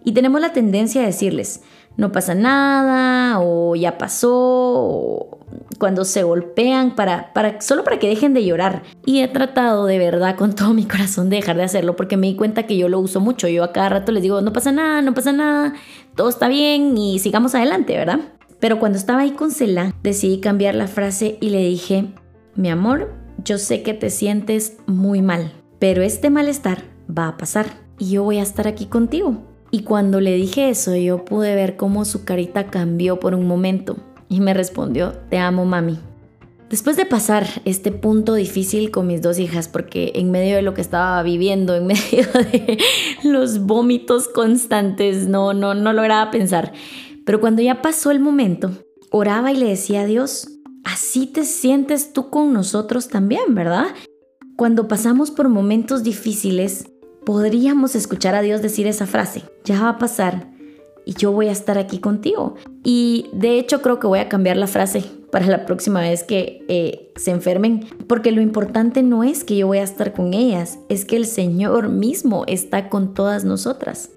Y 0.04 0.12
tenemos 0.12 0.40
la 0.40 0.52
tendencia 0.52 1.02
a 1.02 1.06
decirles, 1.06 1.62
no 1.96 2.10
pasa 2.10 2.34
nada, 2.34 3.40
o 3.40 3.76
ya 3.76 3.98
pasó, 3.98 4.32
o 4.32 5.38
cuando 5.78 6.04
se 6.04 6.22
golpean, 6.22 6.94
para, 6.94 7.30
solo 7.60 7.84
para 7.84 7.98
que 7.98 8.08
dejen 8.08 8.34
de 8.34 8.44
llorar. 8.44 8.82
Y 9.04 9.20
he 9.20 9.28
tratado 9.28 9.86
de 9.86 9.98
verdad 9.98 10.36
con 10.36 10.54
todo 10.54 10.74
mi 10.74 10.84
corazón 10.84 11.28
de 11.28 11.36
dejar 11.36 11.56
de 11.56 11.64
hacerlo 11.64 11.96
porque 11.96 12.16
me 12.16 12.28
di 12.28 12.36
cuenta 12.36 12.64
que 12.64 12.76
yo 12.76 12.88
lo 12.88 13.00
uso 13.00 13.20
mucho. 13.20 13.48
Yo 13.48 13.64
a 13.64 13.72
cada 13.72 13.88
rato 13.88 14.12
les 14.12 14.22
digo, 14.22 14.40
no 14.40 14.52
pasa 14.52 14.72
nada, 14.72 15.02
no 15.02 15.14
pasa 15.14 15.32
nada, 15.32 15.74
todo 16.16 16.28
está 16.28 16.48
bien 16.48 16.96
y 16.96 17.18
sigamos 17.18 17.54
adelante, 17.54 17.96
¿verdad? 17.96 18.20
Pero 18.60 18.78
cuando 18.78 18.96
estaba 18.96 19.22
ahí 19.22 19.32
con 19.32 19.50
Cela, 19.50 19.94
decidí 20.02 20.40
cambiar 20.40 20.74
la 20.74 20.86
frase 20.86 21.36
y 21.40 21.50
le 21.50 21.58
dije, 21.58 22.06
mi 22.54 22.70
amor, 22.70 23.12
yo 23.44 23.58
sé 23.58 23.82
que 23.82 23.92
te 23.92 24.08
sientes 24.08 24.76
muy 24.86 25.20
mal, 25.20 25.52
pero 25.78 26.02
este 26.02 26.30
malestar 26.30 26.84
va 27.10 27.28
a 27.28 27.36
pasar 27.36 27.66
y 27.98 28.10
yo 28.10 28.22
voy 28.22 28.38
a 28.38 28.42
estar 28.42 28.68
aquí 28.68 28.86
contigo. 28.86 29.51
Y 29.74 29.84
cuando 29.84 30.20
le 30.20 30.34
dije 30.34 30.68
eso, 30.68 30.94
yo 30.94 31.24
pude 31.24 31.54
ver 31.54 31.76
cómo 31.78 32.04
su 32.04 32.24
carita 32.24 32.66
cambió 32.66 33.18
por 33.18 33.34
un 33.34 33.46
momento 33.46 33.96
y 34.28 34.40
me 34.40 34.52
respondió, 34.52 35.14
te 35.30 35.38
amo 35.38 35.64
mami. 35.64 35.98
Después 36.68 36.96
de 36.98 37.06
pasar 37.06 37.46
este 37.64 37.90
punto 37.90 38.34
difícil 38.34 38.90
con 38.90 39.06
mis 39.06 39.22
dos 39.22 39.38
hijas, 39.38 39.68
porque 39.68 40.12
en 40.14 40.30
medio 40.30 40.56
de 40.56 40.62
lo 40.62 40.74
que 40.74 40.82
estaba 40.82 41.22
viviendo, 41.22 41.74
en 41.74 41.86
medio 41.86 42.26
de 42.52 42.78
los 43.24 43.60
vómitos 43.60 44.28
constantes, 44.28 45.26
no, 45.26 45.54
no, 45.54 45.74
no 45.74 45.94
lograba 45.94 46.30
pensar. 46.30 46.74
Pero 47.24 47.40
cuando 47.40 47.62
ya 47.62 47.80
pasó 47.80 48.10
el 48.10 48.20
momento, 48.20 48.72
oraba 49.10 49.52
y 49.52 49.56
le 49.56 49.66
decía 49.66 50.02
a 50.02 50.06
Dios, 50.06 50.48
así 50.84 51.26
te 51.26 51.44
sientes 51.44 52.12
tú 52.12 52.28
con 52.28 52.52
nosotros 52.52 53.08
también, 53.08 53.54
¿verdad? 53.54 53.86
Cuando 54.56 54.86
pasamos 54.86 55.30
por 55.30 55.48
momentos 55.48 56.02
difíciles, 56.02 56.84
podríamos 57.24 57.94
escuchar 57.94 58.34
a 58.34 58.42
Dios 58.42 58.62
decir 58.62 58.86
esa 58.86 59.06
frase, 59.06 59.42
ya 59.64 59.82
va 59.82 59.88
a 59.90 59.98
pasar 59.98 60.48
y 61.04 61.14
yo 61.14 61.32
voy 61.32 61.48
a 61.48 61.52
estar 61.52 61.78
aquí 61.78 61.98
contigo. 61.98 62.54
Y 62.84 63.30
de 63.32 63.58
hecho 63.58 63.82
creo 63.82 63.98
que 63.98 64.06
voy 64.06 64.20
a 64.20 64.28
cambiar 64.28 64.56
la 64.56 64.66
frase 64.66 65.04
para 65.30 65.46
la 65.46 65.64
próxima 65.64 66.00
vez 66.00 66.24
que 66.24 66.64
eh, 66.68 67.12
se 67.16 67.30
enfermen, 67.30 67.86
porque 68.06 68.32
lo 68.32 68.40
importante 68.40 69.02
no 69.02 69.24
es 69.24 69.44
que 69.44 69.56
yo 69.56 69.66
voy 69.66 69.78
a 69.78 69.82
estar 69.82 70.12
con 70.12 70.34
ellas, 70.34 70.78
es 70.88 71.04
que 71.04 71.16
el 71.16 71.26
Señor 71.26 71.88
mismo 71.88 72.44
está 72.46 72.88
con 72.88 73.14
todas 73.14 73.44
nosotras. 73.44 74.10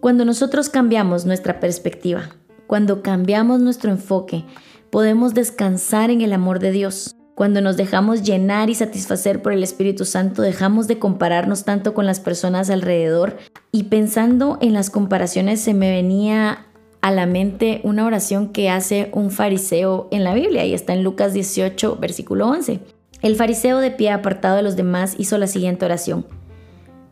Cuando 0.00 0.24
nosotros 0.24 0.68
cambiamos 0.68 1.26
nuestra 1.26 1.60
perspectiva, 1.60 2.30
cuando 2.66 3.02
cambiamos 3.02 3.60
nuestro 3.60 3.90
enfoque, 3.90 4.44
podemos 4.90 5.34
descansar 5.34 6.10
en 6.10 6.22
el 6.22 6.32
amor 6.32 6.58
de 6.58 6.70
Dios. 6.70 7.14
Cuando 7.34 7.62
nos 7.62 7.78
dejamos 7.78 8.22
llenar 8.22 8.68
y 8.68 8.74
satisfacer 8.74 9.40
por 9.40 9.52
el 9.52 9.62
Espíritu 9.62 10.04
Santo, 10.04 10.42
dejamos 10.42 10.86
de 10.86 10.98
compararnos 10.98 11.64
tanto 11.64 11.94
con 11.94 12.04
las 12.04 12.20
personas 12.20 12.68
alrededor. 12.68 13.38
Y 13.70 13.84
pensando 13.84 14.58
en 14.60 14.74
las 14.74 14.90
comparaciones 14.90 15.60
se 15.60 15.72
me 15.72 15.90
venía 15.90 16.66
a 17.00 17.10
la 17.10 17.26
mente 17.26 17.80
una 17.84 18.04
oración 18.04 18.50
que 18.50 18.68
hace 18.68 19.10
un 19.12 19.30
fariseo 19.30 20.08
en 20.10 20.24
la 20.24 20.34
Biblia 20.34 20.66
y 20.66 20.74
está 20.74 20.92
en 20.92 21.02
Lucas 21.02 21.32
18, 21.32 21.96
versículo 21.96 22.48
11. 22.48 22.80
El 23.22 23.36
fariseo 23.36 23.78
de 23.78 23.90
pie 23.90 24.10
apartado 24.10 24.56
de 24.56 24.62
los 24.62 24.76
demás 24.76 25.14
hizo 25.18 25.38
la 25.38 25.46
siguiente 25.46 25.86
oración. 25.86 26.26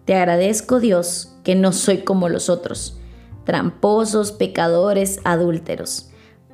Te 0.04 0.14
agradezco 0.14 0.80
Dios 0.80 1.34
que 1.44 1.54
no 1.54 1.72
soy 1.72 1.98
como 1.98 2.28
los 2.28 2.50
otros, 2.50 2.98
tramposos, 3.44 4.32
pecadores, 4.32 5.18
adúlteros. 5.24 6.09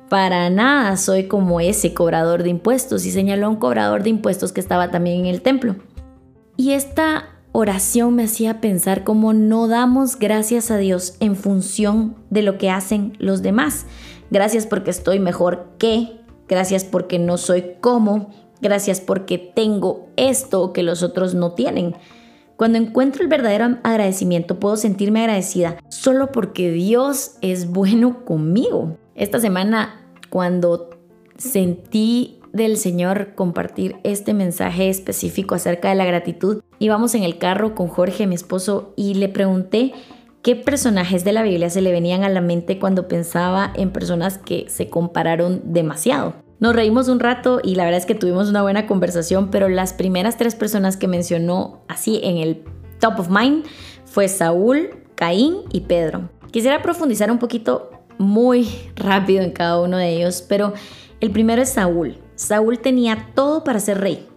Para 0.09 0.49
nada 0.49 0.95
soy 0.95 1.27
como 1.27 1.59
ese 1.59 1.93
cobrador 1.93 2.43
de 2.43 2.49
impuestos 2.49 3.05
y 3.05 3.11
señaló 3.11 3.47
a 3.47 3.49
un 3.49 3.55
cobrador 3.57 4.03
de 4.03 4.09
impuestos 4.09 4.53
que 4.53 4.61
estaba 4.61 4.89
también 4.89 5.21
en 5.21 5.25
el 5.25 5.41
templo. 5.41 5.75
Y 6.55 6.71
esta 6.71 7.25
oración 7.51 8.15
me 8.15 8.23
hacía 8.23 8.61
pensar 8.61 9.03
cómo 9.03 9.33
no 9.33 9.67
damos 9.67 10.17
gracias 10.17 10.71
a 10.71 10.77
Dios 10.77 11.15
en 11.19 11.35
función 11.35 12.15
de 12.29 12.41
lo 12.41 12.57
que 12.57 12.69
hacen 12.69 13.17
los 13.19 13.41
demás. 13.41 13.85
Gracias 14.31 14.65
porque 14.65 14.91
estoy 14.91 15.19
mejor 15.19 15.73
que, 15.77 16.21
gracias 16.47 16.85
porque 16.85 17.19
no 17.19 17.37
soy 17.37 17.73
como, 17.81 18.29
gracias 18.61 19.01
porque 19.01 19.37
tengo 19.37 20.07
esto 20.15 20.71
que 20.71 20.83
los 20.83 21.03
otros 21.03 21.33
no 21.33 21.51
tienen. 21.51 21.95
Cuando 22.55 22.77
encuentro 22.77 23.23
el 23.23 23.29
verdadero 23.29 23.77
agradecimiento 23.83 24.59
puedo 24.59 24.77
sentirme 24.77 25.21
agradecida 25.21 25.77
solo 25.89 26.31
porque 26.31 26.71
Dios 26.71 27.37
es 27.41 27.69
bueno 27.69 28.23
conmigo. 28.25 28.97
Esta 29.17 29.39
semana 29.39 29.99
cuando 30.29 30.91
sentí 31.37 32.39
del 32.53 32.77
Señor 32.77 33.33
compartir 33.33 33.95
este 34.03 34.35
mensaje 34.35 34.89
específico 34.89 35.55
acerca 35.55 35.89
de 35.89 35.95
la 35.95 36.05
gratitud. 36.05 36.61
Íbamos 36.77 37.15
en 37.15 37.23
el 37.23 37.39
carro 37.39 37.73
con 37.73 37.87
Jorge, 37.87 38.27
mi 38.27 38.35
esposo, 38.35 38.93
y 38.95 39.15
le 39.15 39.27
pregunté 39.27 39.93
qué 40.43 40.55
personajes 40.55 41.23
de 41.23 41.31
la 41.31 41.41
Biblia 41.41 41.71
se 41.71 41.81
le 41.81 41.91
venían 41.91 42.23
a 42.23 42.29
la 42.29 42.41
mente 42.41 42.77
cuando 42.77 43.07
pensaba 43.07 43.73
en 43.75 43.89
personas 43.89 44.37
que 44.37 44.67
se 44.69 44.91
compararon 44.91 45.61
demasiado. 45.73 46.35
Nos 46.59 46.75
reímos 46.75 47.07
un 47.07 47.19
rato 47.19 47.59
y 47.63 47.73
la 47.73 47.85
verdad 47.85 47.99
es 47.99 48.05
que 48.05 48.13
tuvimos 48.13 48.49
una 48.49 48.61
buena 48.61 48.85
conversación, 48.85 49.49
pero 49.49 49.67
las 49.67 49.93
primeras 49.93 50.37
tres 50.37 50.53
personas 50.53 50.95
que 50.95 51.07
mencionó 51.07 51.81
así 51.87 52.19
en 52.23 52.37
el 52.37 52.63
top 52.99 53.19
of 53.19 53.29
mind 53.31 53.65
fue 54.05 54.27
Saúl, 54.27 54.89
Caín 55.15 55.57
y 55.71 55.81
Pedro. 55.81 56.29
Quisiera 56.51 56.83
profundizar 56.83 57.31
un 57.31 57.39
poquito 57.39 57.96
muy 58.17 58.67
rápido 58.95 59.43
en 59.43 59.51
cada 59.51 59.81
uno 59.81 59.97
de 59.97 60.15
ellos, 60.15 60.43
pero 60.47 60.73
el 61.19 61.31
primero 61.31 61.61
es 61.61 61.69
Saúl. 61.69 62.17
Saúl 62.35 62.79
tenía 62.79 63.29
todo 63.33 63.63
para 63.63 63.79
ser 63.79 63.99
rey, 63.99 64.27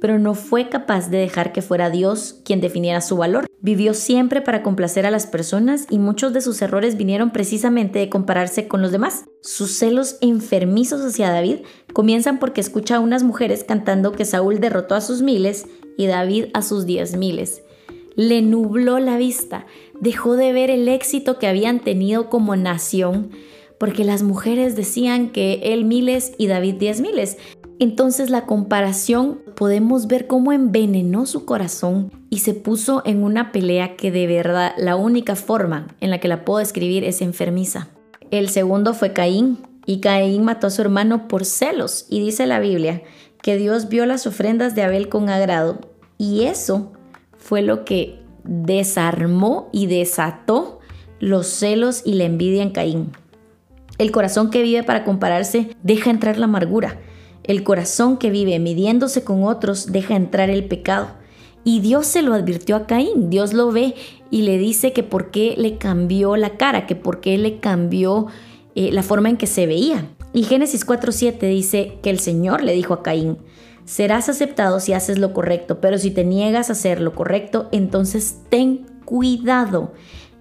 pero 0.00 0.18
no 0.18 0.34
fue 0.34 0.68
capaz 0.68 1.10
de 1.10 1.18
dejar 1.18 1.52
que 1.52 1.62
fuera 1.62 1.90
Dios 1.90 2.40
quien 2.44 2.60
definiera 2.60 3.00
su 3.00 3.16
valor. 3.16 3.46
Vivió 3.60 3.92
siempre 3.92 4.40
para 4.40 4.62
complacer 4.62 5.04
a 5.04 5.10
las 5.10 5.26
personas 5.26 5.86
y 5.90 5.98
muchos 5.98 6.32
de 6.32 6.40
sus 6.40 6.62
errores 6.62 6.96
vinieron 6.96 7.30
precisamente 7.30 7.98
de 7.98 8.08
compararse 8.08 8.66
con 8.66 8.80
los 8.80 8.92
demás. 8.92 9.24
Sus 9.42 9.72
celos 9.72 10.16
enfermizos 10.22 11.02
hacia 11.02 11.30
David 11.30 11.58
comienzan 11.92 12.38
porque 12.38 12.62
escucha 12.62 12.96
a 12.96 13.00
unas 13.00 13.22
mujeres 13.22 13.64
cantando 13.64 14.12
que 14.12 14.24
Saúl 14.24 14.60
derrotó 14.60 14.94
a 14.94 15.02
sus 15.02 15.20
miles 15.20 15.66
y 15.98 16.06
David 16.06 16.46
a 16.54 16.62
sus 16.62 16.86
diez 16.86 17.16
miles. 17.16 17.62
Le 18.16 18.40
nubló 18.40 18.98
la 18.98 19.18
vista, 19.18 19.66
dejó 20.00 20.36
de 20.36 20.52
ver 20.52 20.70
el 20.70 20.88
éxito 20.88 21.38
que 21.38 21.46
habían 21.46 21.80
tenido 21.80 22.28
como 22.28 22.56
nación 22.56 23.30
porque 23.80 24.04
las 24.04 24.22
mujeres 24.22 24.76
decían 24.76 25.30
que 25.30 25.72
él 25.72 25.86
miles 25.86 26.32
y 26.36 26.48
David 26.48 26.74
diez 26.74 27.00
miles. 27.00 27.38
Entonces 27.78 28.28
la 28.28 28.44
comparación 28.44 29.40
podemos 29.56 30.06
ver 30.06 30.26
cómo 30.26 30.52
envenenó 30.52 31.24
su 31.24 31.46
corazón 31.46 32.12
y 32.28 32.40
se 32.40 32.52
puso 32.52 33.02
en 33.06 33.24
una 33.24 33.52
pelea 33.52 33.96
que 33.96 34.10
de 34.10 34.26
verdad 34.26 34.74
la 34.76 34.96
única 34.96 35.34
forma 35.34 35.88
en 36.00 36.10
la 36.10 36.20
que 36.20 36.28
la 36.28 36.44
puedo 36.44 36.58
describir 36.58 37.04
es 37.04 37.22
enfermiza. 37.22 37.88
El 38.30 38.50
segundo 38.50 38.92
fue 38.92 39.14
Caín 39.14 39.58
y 39.86 40.00
Caín 40.00 40.44
mató 40.44 40.66
a 40.66 40.70
su 40.70 40.82
hermano 40.82 41.26
por 41.26 41.46
celos 41.46 42.04
y 42.10 42.20
dice 42.20 42.46
la 42.46 42.60
Biblia 42.60 43.02
que 43.40 43.56
Dios 43.56 43.88
vio 43.88 44.04
las 44.04 44.26
ofrendas 44.26 44.74
de 44.74 44.82
Abel 44.82 45.08
con 45.08 45.30
agrado 45.30 45.80
y 46.18 46.42
eso 46.42 46.92
fue 47.38 47.62
lo 47.62 47.86
que 47.86 48.19
desarmó 48.44 49.68
y 49.72 49.86
desató 49.86 50.80
los 51.18 51.46
celos 51.46 52.02
y 52.04 52.14
la 52.14 52.24
envidia 52.24 52.62
en 52.62 52.70
Caín. 52.70 53.12
El 53.98 54.12
corazón 54.12 54.50
que 54.50 54.62
vive 54.62 54.82
para 54.82 55.04
compararse 55.04 55.76
deja 55.82 56.10
entrar 56.10 56.38
la 56.38 56.46
amargura. 56.46 56.98
El 57.44 57.62
corazón 57.62 58.16
que 58.16 58.30
vive 58.30 58.58
midiéndose 58.58 59.24
con 59.24 59.44
otros 59.44 59.92
deja 59.92 60.16
entrar 60.16 60.50
el 60.50 60.64
pecado. 60.64 61.08
Y 61.64 61.80
Dios 61.80 62.06
se 62.06 62.22
lo 62.22 62.32
advirtió 62.32 62.76
a 62.76 62.86
Caín. 62.86 63.28
Dios 63.28 63.52
lo 63.52 63.70
ve 63.70 63.94
y 64.30 64.42
le 64.42 64.56
dice 64.56 64.92
que 64.92 65.02
por 65.02 65.30
qué 65.30 65.54
le 65.58 65.76
cambió 65.76 66.36
la 66.36 66.56
cara, 66.56 66.86
que 66.86 66.96
por 66.96 67.20
qué 67.20 67.36
le 67.36 67.58
cambió 67.58 68.28
eh, 68.74 68.90
la 68.92 69.02
forma 69.02 69.28
en 69.28 69.36
que 69.36 69.46
se 69.46 69.66
veía. 69.66 70.06
Y 70.32 70.44
Génesis 70.44 70.86
4.7 70.86 71.38
dice 71.40 71.98
que 72.02 72.10
el 72.10 72.20
Señor 72.20 72.62
le 72.62 72.72
dijo 72.72 72.94
a 72.94 73.02
Caín, 73.02 73.36
serás 73.84 74.28
aceptado 74.28 74.80
si 74.80 74.92
haces 74.92 75.18
lo 75.18 75.32
correcto, 75.32 75.80
pero 75.80 75.98
si 75.98 76.10
te 76.10 76.24
niegas 76.24 76.68
a 76.68 76.72
hacer 76.72 77.00
lo 77.00 77.14
correcto, 77.14 77.68
entonces 77.72 78.40
ten 78.48 78.86
cuidado. 79.04 79.92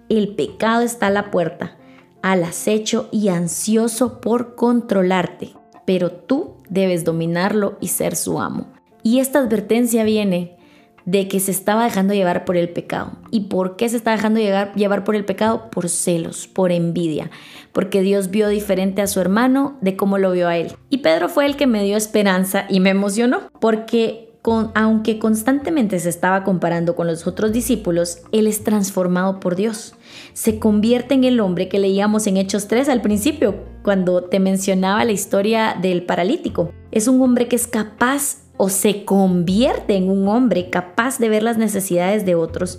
El 0.10 0.36
pecado 0.36 0.82
está 0.82 1.08
a 1.08 1.12
la 1.12 1.32
puerta 1.32 1.78
al 2.22 2.44
acecho 2.44 3.08
y 3.12 3.30
ansioso 3.30 4.20
por 4.22 4.56
controlarte, 4.56 5.54
pero 5.86 6.12
tú 6.12 6.58
debes 6.70 7.06
dominarlo 7.06 7.78
y 7.80 7.90
ser 7.90 8.16
su 8.16 8.40
amo. 8.40 8.68
Y 9.04 9.20
esta 9.20 9.40
advertencia 9.40 10.04
viene 10.04 10.58
de 11.06 11.28
que 11.28 11.40
se 11.40 11.52
estaba 11.52 11.84
dejando 11.84 12.14
llevar 12.14 12.46
por 12.46 12.58
el 12.58 12.70
pecado. 12.70 13.14
¿Y 13.32 13.42
por 13.42 13.76
qué 13.76 13.90
se 13.90 13.98
está 13.98 14.12
dejando 14.12 14.40
llevar, 14.40 15.04
por 15.04 15.16
el 15.16 15.26
pecado? 15.26 15.70
Por 15.72 15.90
celos, 15.90 16.48
por 16.48 16.72
envidia, 16.72 17.32
porque 17.72 18.02
Dios 18.02 18.30
vio 18.30 18.48
diferente 18.50 19.02
a 19.02 19.08
su 19.08 19.20
hermano 19.20 19.78
de 19.82 19.96
cómo 19.96 20.18
lo 20.18 20.32
vio 20.32 20.48
a 20.48 20.58
él. 20.58 20.74
Y 20.90 21.00
Pedro 21.00 21.30
fue 21.30 21.46
el 21.46 21.56
que 21.56 21.68
me 21.68 21.84
dio 21.84 21.98
esperanza 21.98 22.66
y 22.70 22.80
me 22.80 22.92
emocionó, 22.92 23.50
porque 23.60 24.30
aunque 24.74 25.20
constantemente 25.20 26.00
se 26.00 26.10
estaba 26.10 26.44
comparando 26.44 26.96
con 26.96 27.08
los 27.08 27.28
otros 27.28 27.52
discípulos, 27.52 28.20
él 28.32 28.48
es 28.48 28.64
transformado 28.64 29.40
por 29.40 29.56
Dios. 29.56 29.94
Se 30.34 30.60
convierte 30.60 31.14
en 31.14 31.24
el 31.24 31.40
hombre 31.40 31.70
que 31.70 31.80
leíamos 31.80 32.26
en 32.28 32.38
Hechos 32.38 32.68
3 32.68 32.90
al 32.90 33.02
principio, 33.02 33.56
cuando 33.84 34.24
te 34.24 34.40
mencionaba 34.40 35.06
la 35.06 35.12
historia 35.12 35.78
del 35.80 36.04
paralítico. 36.04 36.72
Es 36.92 37.08
un 37.08 37.22
hombre 37.22 37.48
que 37.48 37.56
es 37.56 37.68
capaz 37.68 38.38
o 38.62 38.68
se 38.68 39.06
convierte 39.06 39.96
en 39.96 40.10
un 40.10 40.28
hombre 40.28 40.70
capaz 40.70 41.18
de 41.18 41.30
ver 41.30 41.44
las 41.44 41.58
necesidades 41.58 42.26
de 42.26 42.36
otros 42.36 42.78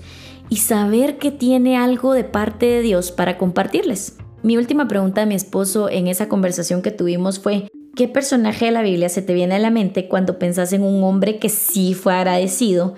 y 0.51 0.59
saber 0.59 1.17
que 1.17 1.31
tiene 1.31 1.79
algo 1.79 2.13
de 2.13 2.23
parte 2.23 2.67
de 2.67 2.83
Dios 2.83 3.11
para 3.11 3.39
compartirles. 3.39 4.19
Mi 4.43 4.59
última 4.59 4.89
pregunta 4.89 5.23
a 5.23 5.27
mi 5.27 5.35
esposo 5.35 5.89
en 5.89 6.07
esa 6.07 6.29
conversación 6.29 6.83
que 6.83 6.91
tuvimos 6.91 7.41
fue, 7.41 7.69
¿Qué 7.97 8.09
personaje 8.09 8.67
de 8.67 8.71
la 8.71 8.83
Biblia 8.83 9.09
se 9.09 9.21
te 9.21 9.35
viene 9.35 9.57
a 9.57 9.59
la 9.59 9.71
mente 9.71 10.07
cuando 10.07 10.39
pensás 10.39 10.73
en 10.73 10.83
un 10.83 11.03
hombre 11.03 11.39
que 11.39 11.49
sí 11.49 11.95
fue 11.95 12.15
agradecido? 12.15 12.95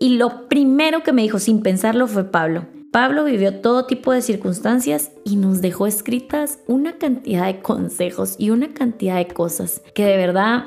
Y 0.00 0.16
lo 0.16 0.48
primero 0.48 1.02
que 1.02 1.12
me 1.12 1.22
dijo 1.22 1.38
sin 1.38 1.62
pensarlo 1.62 2.06
fue 2.06 2.24
Pablo. 2.24 2.66
Pablo 2.90 3.24
vivió 3.24 3.60
todo 3.60 3.86
tipo 3.86 4.12
de 4.12 4.22
circunstancias 4.22 5.12
y 5.24 5.36
nos 5.36 5.60
dejó 5.60 5.86
escritas 5.86 6.60
una 6.66 6.98
cantidad 6.98 7.46
de 7.46 7.60
consejos 7.60 8.36
y 8.38 8.50
una 8.50 8.72
cantidad 8.72 9.16
de 9.16 9.28
cosas 9.28 9.82
que 9.94 10.04
de 10.04 10.16
verdad 10.16 10.64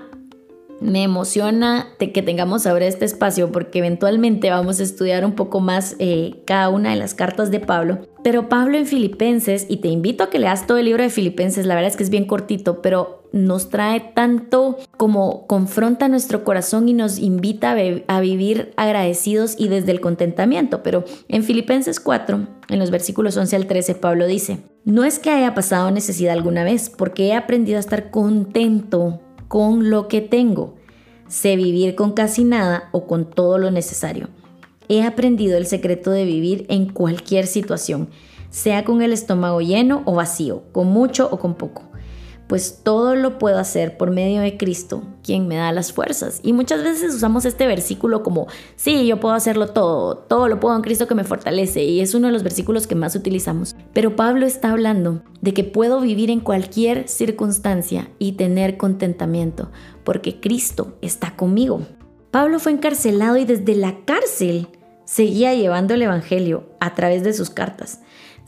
me 0.82 1.04
emociona 1.04 1.88
que 1.98 2.22
tengamos 2.22 2.66
ahora 2.66 2.86
este 2.86 3.06
espacio 3.06 3.52
porque 3.52 3.80
eventualmente 3.80 4.50
vamos 4.50 4.80
a 4.80 4.84
estudiar 4.84 5.26
un 5.26 5.34
poco 5.34 5.60
más 5.60 5.96
eh, 6.00 6.42
cada 6.46 6.70
una 6.70 6.92
de 6.92 6.96
las 6.96 7.14
cartas 7.14 7.52
de 7.52 7.60
Pablo. 7.60 8.08
Pero 8.24 8.50
Pablo 8.50 8.78
en 8.78 8.86
Filipenses, 8.86 9.66
y 9.70 9.78
te 9.78 9.88
invito 9.88 10.24
a 10.24 10.30
que 10.30 10.40
leas 10.40 10.68
todo 10.68 10.78
el 10.78 10.86
libro 10.86 11.04
de 11.04 11.10
Filipenses, 11.10 11.66
la 11.66 11.76
verdad 11.76 11.92
es 11.92 11.98
que 11.98 12.04
es 12.04 12.10
bien 12.10 12.26
cortito, 12.26 12.82
pero 12.82 13.24
nos 13.32 13.70
trae 13.70 14.12
tanto 14.14 14.78
como 14.98 15.46
confronta 15.48 16.08
nuestro 16.08 16.44
corazón 16.44 16.90
y 16.90 16.94
nos 16.94 17.20
invita 17.20 17.76
a, 18.08 18.20
vivir 18.20 18.74
agradecidos 18.76 19.56
y 19.58 19.68
desde 19.68 19.92
el 19.92 20.02
contentamiento. 20.02 20.84
Pero 20.84 21.06
en 21.28 21.44
Filipenses 21.44 22.00
4, 22.00 22.48
en 22.70 22.80
los 22.80 22.92
versículos 22.92 23.38
11 23.38 23.56
al 23.56 23.68
13, 23.68 23.96
Pablo 23.96 24.28
dice, 24.28 24.60
no 24.84 25.04
es 25.04 25.20
que 25.20 25.30
haya 25.30 25.54
pasado 25.54 25.92
necesidad 25.92 26.34
alguna 26.34 26.64
vez, 26.64 26.90
porque 26.90 27.28
he 27.28 27.34
aprendido 27.34 27.78
a 27.78 27.82
estar 27.82 28.10
contento 28.10 29.22
con 29.50 29.90
lo 29.90 30.08
que 30.08 30.22
tengo. 30.22 30.76
Sé 31.28 31.58
vivir 31.58 31.96
con 31.96 32.14
casi 32.14 32.46
nada 32.46 32.88
o 32.94 33.06
con 33.06 33.30
todo 33.30 33.58
lo 33.58 33.70
necesario. 33.70 34.30
He 34.88 35.04
aprendido 35.04 35.58
el 35.58 35.66
secreto 35.66 36.12
de 36.12 36.24
vivir 36.24 36.66
en 36.70 36.88
cualquier 36.88 37.46
situación, 37.46 38.08
sea 38.50 38.86
con 38.86 39.02
el 39.02 39.12
estómago 39.12 39.60
lleno 39.60 40.04
o 40.06 40.14
vacío, 40.14 40.64
con 40.72 40.88
mucho 40.88 41.28
o 41.30 41.38
con 41.38 41.56
poco 41.56 41.89
pues 42.50 42.80
todo 42.82 43.14
lo 43.14 43.38
puedo 43.38 43.60
hacer 43.60 43.96
por 43.96 44.10
medio 44.10 44.42
de 44.42 44.58
Cristo, 44.58 45.04
quien 45.24 45.48
me 45.48 45.58
da 45.58 45.72
las 45.72 45.94
fuerzas. 45.94 46.40
Y 46.42 46.52
muchas 46.52 46.82
veces 46.82 47.14
usamos 47.14 47.46
este 47.46 47.68
versículo 47.68 48.24
como, 48.24 48.48
sí, 48.76 49.06
yo 49.06 49.20
puedo 49.20 49.36
hacerlo 49.36 49.68
todo, 49.68 50.18
todo 50.18 50.48
lo 50.48 50.60
puedo 50.60 50.76
en 50.76 50.82
Cristo 50.82 51.08
que 51.08 51.14
me 51.14 51.24
fortalece, 51.24 51.84
y 51.84 52.02
es 52.02 52.16
uno 52.16 52.26
de 52.26 52.34
los 52.34 52.42
versículos 52.42 52.88
que 52.88 52.96
más 52.96 53.16
utilizamos. 53.16 53.76
Pero 53.94 54.16
Pablo 54.16 54.48
está 54.48 54.72
hablando 54.72 55.22
de 55.42 55.54
que 55.54 55.64
puedo 55.64 56.02
vivir 56.02 56.32
en 56.32 56.40
cualquier 56.40 57.08
circunstancia 57.08 58.10
y 58.18 58.32
tener 58.32 58.78
contentamiento, 58.78 59.70
porque 60.04 60.40
Cristo 60.40 60.98
está 61.04 61.36
conmigo. 61.36 61.82
Pablo 62.32 62.58
fue 62.58 62.72
encarcelado 62.72 63.38
y 63.38 63.46
desde 63.46 63.76
la 63.76 64.06
cárcel 64.06 64.70
seguía 65.06 65.54
llevando 65.54 65.94
el 65.94 66.02
Evangelio 66.02 66.68
a 66.80 66.96
través 66.96 67.24
de 67.24 67.34
sus 67.34 67.52
cartas 67.52 68.00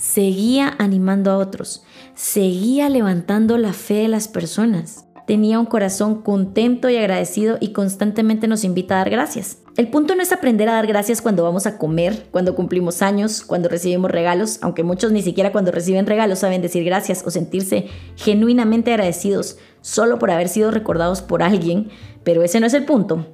seguía 0.01 0.73
animando 0.79 1.29
a 1.29 1.37
otros, 1.37 1.83
seguía 2.15 2.89
levantando 2.89 3.59
la 3.59 3.71
fe 3.71 3.93
de 3.93 4.07
las 4.07 4.27
personas. 4.27 5.05
Tenía 5.27 5.59
un 5.59 5.67
corazón 5.67 6.23
contento 6.23 6.89
y 6.89 6.97
agradecido 6.97 7.57
y 7.61 7.71
constantemente 7.71 8.47
nos 8.47 8.63
invita 8.63 8.95
a 8.95 8.97
dar 8.97 9.11
gracias. 9.11 9.59
El 9.77 9.89
punto 9.89 10.15
no 10.15 10.23
es 10.23 10.31
aprender 10.31 10.67
a 10.67 10.73
dar 10.73 10.87
gracias 10.87 11.21
cuando 11.21 11.43
vamos 11.43 11.67
a 11.67 11.77
comer, 11.77 12.25
cuando 12.31 12.55
cumplimos 12.55 13.03
años, 13.03 13.43
cuando 13.43 13.69
recibimos 13.69 14.09
regalos, 14.09 14.57
aunque 14.63 14.83
muchos 14.83 15.11
ni 15.11 15.21
siquiera 15.21 15.51
cuando 15.51 15.71
reciben 15.71 16.07
regalos 16.07 16.39
saben 16.39 16.63
decir 16.63 16.83
gracias 16.83 17.23
o 17.23 17.29
sentirse 17.29 17.85
genuinamente 18.15 18.91
agradecidos 18.91 19.59
solo 19.81 20.17
por 20.17 20.31
haber 20.31 20.49
sido 20.49 20.71
recordados 20.71 21.21
por 21.21 21.43
alguien, 21.43 21.89
pero 22.23 22.41
ese 22.41 22.59
no 22.59 22.65
es 22.65 22.73
el 22.73 22.85
punto. 22.85 23.27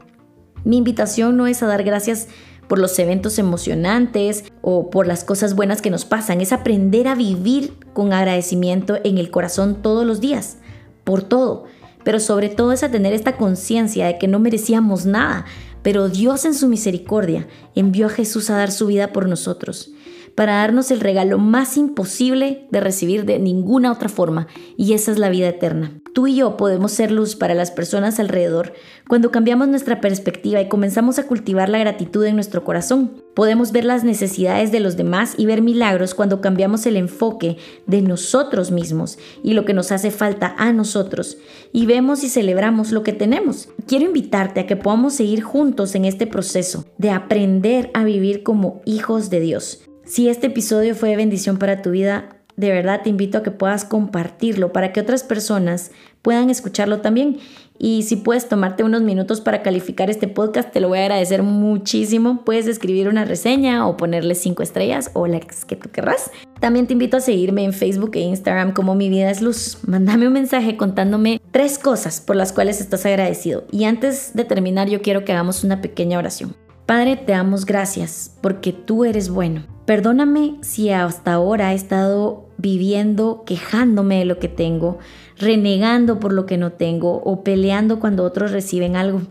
Mi 0.65 0.75
invitación 0.77 1.37
no 1.37 1.47
es 1.47 1.63
a 1.63 1.67
dar 1.67 1.83
gracias 1.83 2.27
por 2.67 2.79
los 2.79 2.97
eventos 2.99 3.39
emocionantes 3.39 4.45
o 4.61 4.89
por 4.89 5.07
las 5.07 5.23
cosas 5.23 5.55
buenas 5.55 5.81
que 5.81 5.89
nos 5.89 6.05
pasan. 6.05 6.41
Es 6.41 6.51
aprender 6.51 7.07
a 7.07 7.15
vivir 7.15 7.73
con 7.93 8.13
agradecimiento 8.13 8.97
en 9.03 9.17
el 9.17 9.31
corazón 9.31 9.81
todos 9.81 10.05
los 10.05 10.19
días, 10.19 10.57
por 11.03 11.23
todo. 11.23 11.65
Pero 12.03 12.19
sobre 12.19 12.49
todo 12.49 12.71
es 12.71 12.83
a 12.83 12.91
tener 12.91 13.13
esta 13.13 13.37
conciencia 13.37 14.07
de 14.07 14.17
que 14.17 14.27
no 14.27 14.39
merecíamos 14.39 15.05
nada, 15.05 15.45
pero 15.81 16.09
Dios 16.09 16.45
en 16.45 16.53
su 16.53 16.67
misericordia 16.67 17.47
envió 17.75 18.07
a 18.07 18.09
Jesús 18.09 18.49
a 18.49 18.57
dar 18.57 18.71
su 18.71 18.87
vida 18.87 19.13
por 19.13 19.27
nosotros 19.27 19.91
para 20.37 20.57
darnos 20.57 20.91
el 20.91 20.99
regalo 20.99 21.39
más 21.39 21.77
imposible 21.77 22.67
de 22.69 22.79
recibir 22.79 23.25
de 23.25 23.39
ninguna 23.39 23.91
otra 23.91 24.07
forma, 24.07 24.45
y 24.77 24.93
esa 24.93 25.11
es 25.11 25.17
la 25.17 25.29
vida 25.29 25.47
eterna. 25.47 25.99
Tú 26.13 26.27
y 26.27 26.35
yo 26.35 26.57
podemos 26.57 26.91
ser 26.91 27.11
luz 27.11 27.35
para 27.35 27.55
las 27.55 27.71
personas 27.71 28.19
alrededor 28.19 28.73
cuando 29.07 29.31
cambiamos 29.31 29.67
nuestra 29.67 29.99
perspectiva 29.99 30.61
y 30.61 30.69
comenzamos 30.69 31.17
a 31.17 31.25
cultivar 31.25 31.69
la 31.69 31.79
gratitud 31.79 32.23
en 32.23 32.35
nuestro 32.35 32.63
corazón. 32.63 33.23
Podemos 33.35 33.71
ver 33.71 33.85
las 33.85 34.03
necesidades 34.03 34.71
de 34.71 34.79
los 34.79 34.95
demás 34.95 35.33
y 35.39 35.47
ver 35.47 35.63
milagros 35.63 36.13
cuando 36.13 36.39
cambiamos 36.39 36.85
el 36.85 36.97
enfoque 36.97 37.57
de 37.87 38.03
nosotros 38.03 38.69
mismos 38.69 39.17
y 39.43 39.53
lo 39.53 39.65
que 39.65 39.73
nos 39.73 39.91
hace 39.91 40.11
falta 40.11 40.53
a 40.59 40.71
nosotros 40.71 41.39
y 41.73 41.87
vemos 41.87 42.23
y 42.23 42.29
celebramos 42.29 42.91
lo 42.91 43.01
que 43.01 43.13
tenemos. 43.13 43.69
Quiero 43.87 44.05
invitarte 44.05 44.59
a 44.59 44.67
que 44.67 44.75
podamos 44.75 45.13
seguir 45.13 45.41
juntos 45.41 45.95
en 45.95 46.05
este 46.05 46.27
proceso 46.27 46.85
de 46.99 47.09
aprender 47.09 47.89
a 47.95 48.03
vivir 48.03 48.43
como 48.43 48.81
hijos 48.85 49.31
de 49.31 49.39
Dios. 49.39 49.81
Si 50.07 50.29
este 50.29 50.47
episodio 50.47 50.95
fue 50.95 51.09
de 51.09 51.17
bendición 51.17 51.57
para 51.57 51.81
tu 51.81 51.91
vida, 51.91 52.29
de 52.55 52.71
verdad 52.71 53.01
te 53.03 53.09
invito 53.09 53.37
a 53.37 53.43
que 53.43 53.51
puedas 53.51 53.83
compartirlo 53.83 54.71
para 54.71 54.93
que 54.93 55.01
otras 55.01 55.23
personas 55.23 55.91
puedan 56.21 56.49
escucharlo 56.49 57.01
también. 57.01 57.39
Y 57.77 58.03
si 58.03 58.15
puedes 58.15 58.47
tomarte 58.47 58.85
unos 58.85 59.01
minutos 59.01 59.41
para 59.41 59.61
calificar 59.61 60.09
este 60.09 60.29
podcast, 60.29 60.71
te 60.71 60.79
lo 60.79 60.87
voy 60.87 60.99
a 60.99 61.01
agradecer 61.01 61.43
muchísimo. 61.43 62.45
Puedes 62.45 62.67
escribir 62.67 63.09
una 63.09 63.25
reseña 63.25 63.85
o 63.85 63.97
ponerle 63.97 64.33
cinco 64.33 64.63
estrellas 64.63 65.11
o 65.13 65.27
las 65.27 65.65
que 65.65 65.75
tú 65.75 65.89
querrás. 65.89 66.31
También 66.61 66.87
te 66.87 66.93
invito 66.93 67.17
a 67.17 67.21
seguirme 67.21 67.65
en 67.65 67.73
Facebook 67.73 68.11
e 68.13 68.21
Instagram 68.21 68.71
como 68.71 68.95
Mi 68.95 69.09
Vida 69.09 69.29
es 69.29 69.41
Luz. 69.41 69.79
Mándame 69.85 70.27
un 70.27 70.33
mensaje 70.33 70.77
contándome 70.77 71.41
tres 71.51 71.77
cosas 71.77 72.21
por 72.21 72.37
las 72.37 72.53
cuales 72.53 72.79
estás 72.79 73.05
agradecido. 73.05 73.65
Y 73.73 73.83
antes 73.83 74.33
de 74.33 74.45
terminar, 74.45 74.87
yo 74.87 75.01
quiero 75.01 75.25
que 75.25 75.33
hagamos 75.33 75.65
una 75.65 75.81
pequeña 75.81 76.17
oración. 76.17 76.55
Padre, 76.85 77.17
te 77.17 77.33
damos 77.33 77.65
gracias 77.65 78.31
porque 78.41 78.71
tú 78.71 79.03
eres 79.03 79.29
bueno. 79.29 79.76
Perdóname 79.87 80.57
si 80.59 80.89
hasta 80.89 81.31
ahora 81.31 81.71
he 81.71 81.75
estado 81.77 82.49
viviendo 82.57 83.45
quejándome 83.45 84.19
de 84.19 84.25
lo 84.25 84.37
que 84.37 84.49
tengo, 84.49 84.97
renegando 85.37 86.19
por 86.19 86.33
lo 86.33 86.45
que 86.45 86.57
no 86.57 86.73
tengo 86.73 87.21
o 87.23 87.41
peleando 87.41 87.97
cuando 87.97 88.25
otros 88.25 88.51
reciben 88.51 88.97
algo. 88.97 89.21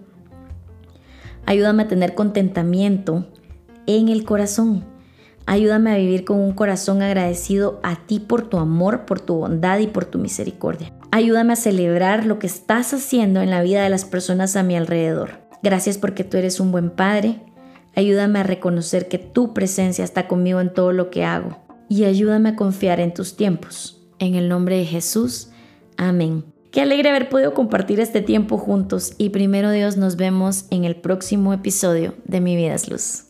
Ayúdame 1.44 1.82
a 1.82 1.88
tener 1.88 2.14
contentamiento 2.14 3.26
en 3.86 4.08
el 4.08 4.24
corazón. 4.24 4.86
Ayúdame 5.44 5.92
a 5.92 5.98
vivir 5.98 6.24
con 6.24 6.38
un 6.40 6.52
corazón 6.52 7.02
agradecido 7.02 7.78
a 7.82 8.06
ti 8.06 8.18
por 8.18 8.48
tu 8.48 8.56
amor, 8.56 9.04
por 9.04 9.20
tu 9.20 9.34
bondad 9.34 9.78
y 9.80 9.88
por 9.88 10.06
tu 10.06 10.18
misericordia. 10.18 10.90
Ayúdame 11.10 11.52
a 11.52 11.56
celebrar 11.56 12.24
lo 12.24 12.38
que 12.38 12.46
estás 12.46 12.94
haciendo 12.94 13.42
en 13.42 13.50
la 13.50 13.60
vida 13.60 13.82
de 13.82 13.90
las 13.90 14.06
personas 14.06 14.56
a 14.56 14.62
mi 14.62 14.74
alrededor. 14.74 15.32
Gracias 15.62 15.98
porque 15.98 16.24
tú 16.24 16.38
eres 16.38 16.60
un 16.60 16.72
buen 16.72 16.88
padre. 16.88 17.42
Ayúdame 17.96 18.38
a 18.38 18.42
reconocer 18.44 19.08
que 19.08 19.18
tu 19.18 19.54
presencia 19.54 20.04
está 20.04 20.28
conmigo 20.28 20.60
en 20.60 20.72
todo 20.72 20.92
lo 20.92 21.10
que 21.10 21.24
hago. 21.24 21.58
Y 21.88 22.04
ayúdame 22.04 22.50
a 22.50 22.56
confiar 22.56 23.00
en 23.00 23.14
tus 23.14 23.36
tiempos. 23.36 24.02
En 24.18 24.34
el 24.34 24.48
nombre 24.48 24.76
de 24.76 24.84
Jesús. 24.84 25.48
Amén. 25.96 26.44
Qué 26.70 26.82
alegre 26.82 27.08
haber 27.08 27.30
podido 27.30 27.54
compartir 27.54 28.00
este 28.00 28.20
tiempo 28.20 28.58
juntos 28.58 29.14
y 29.16 29.30
primero 29.30 29.70
Dios 29.70 29.96
nos 29.96 30.16
vemos 30.16 30.66
en 30.70 30.84
el 30.84 30.96
próximo 30.96 31.54
episodio 31.54 32.14
de 32.26 32.42
Mi 32.42 32.54
vida 32.54 32.74
es 32.74 32.90
luz. 32.90 33.25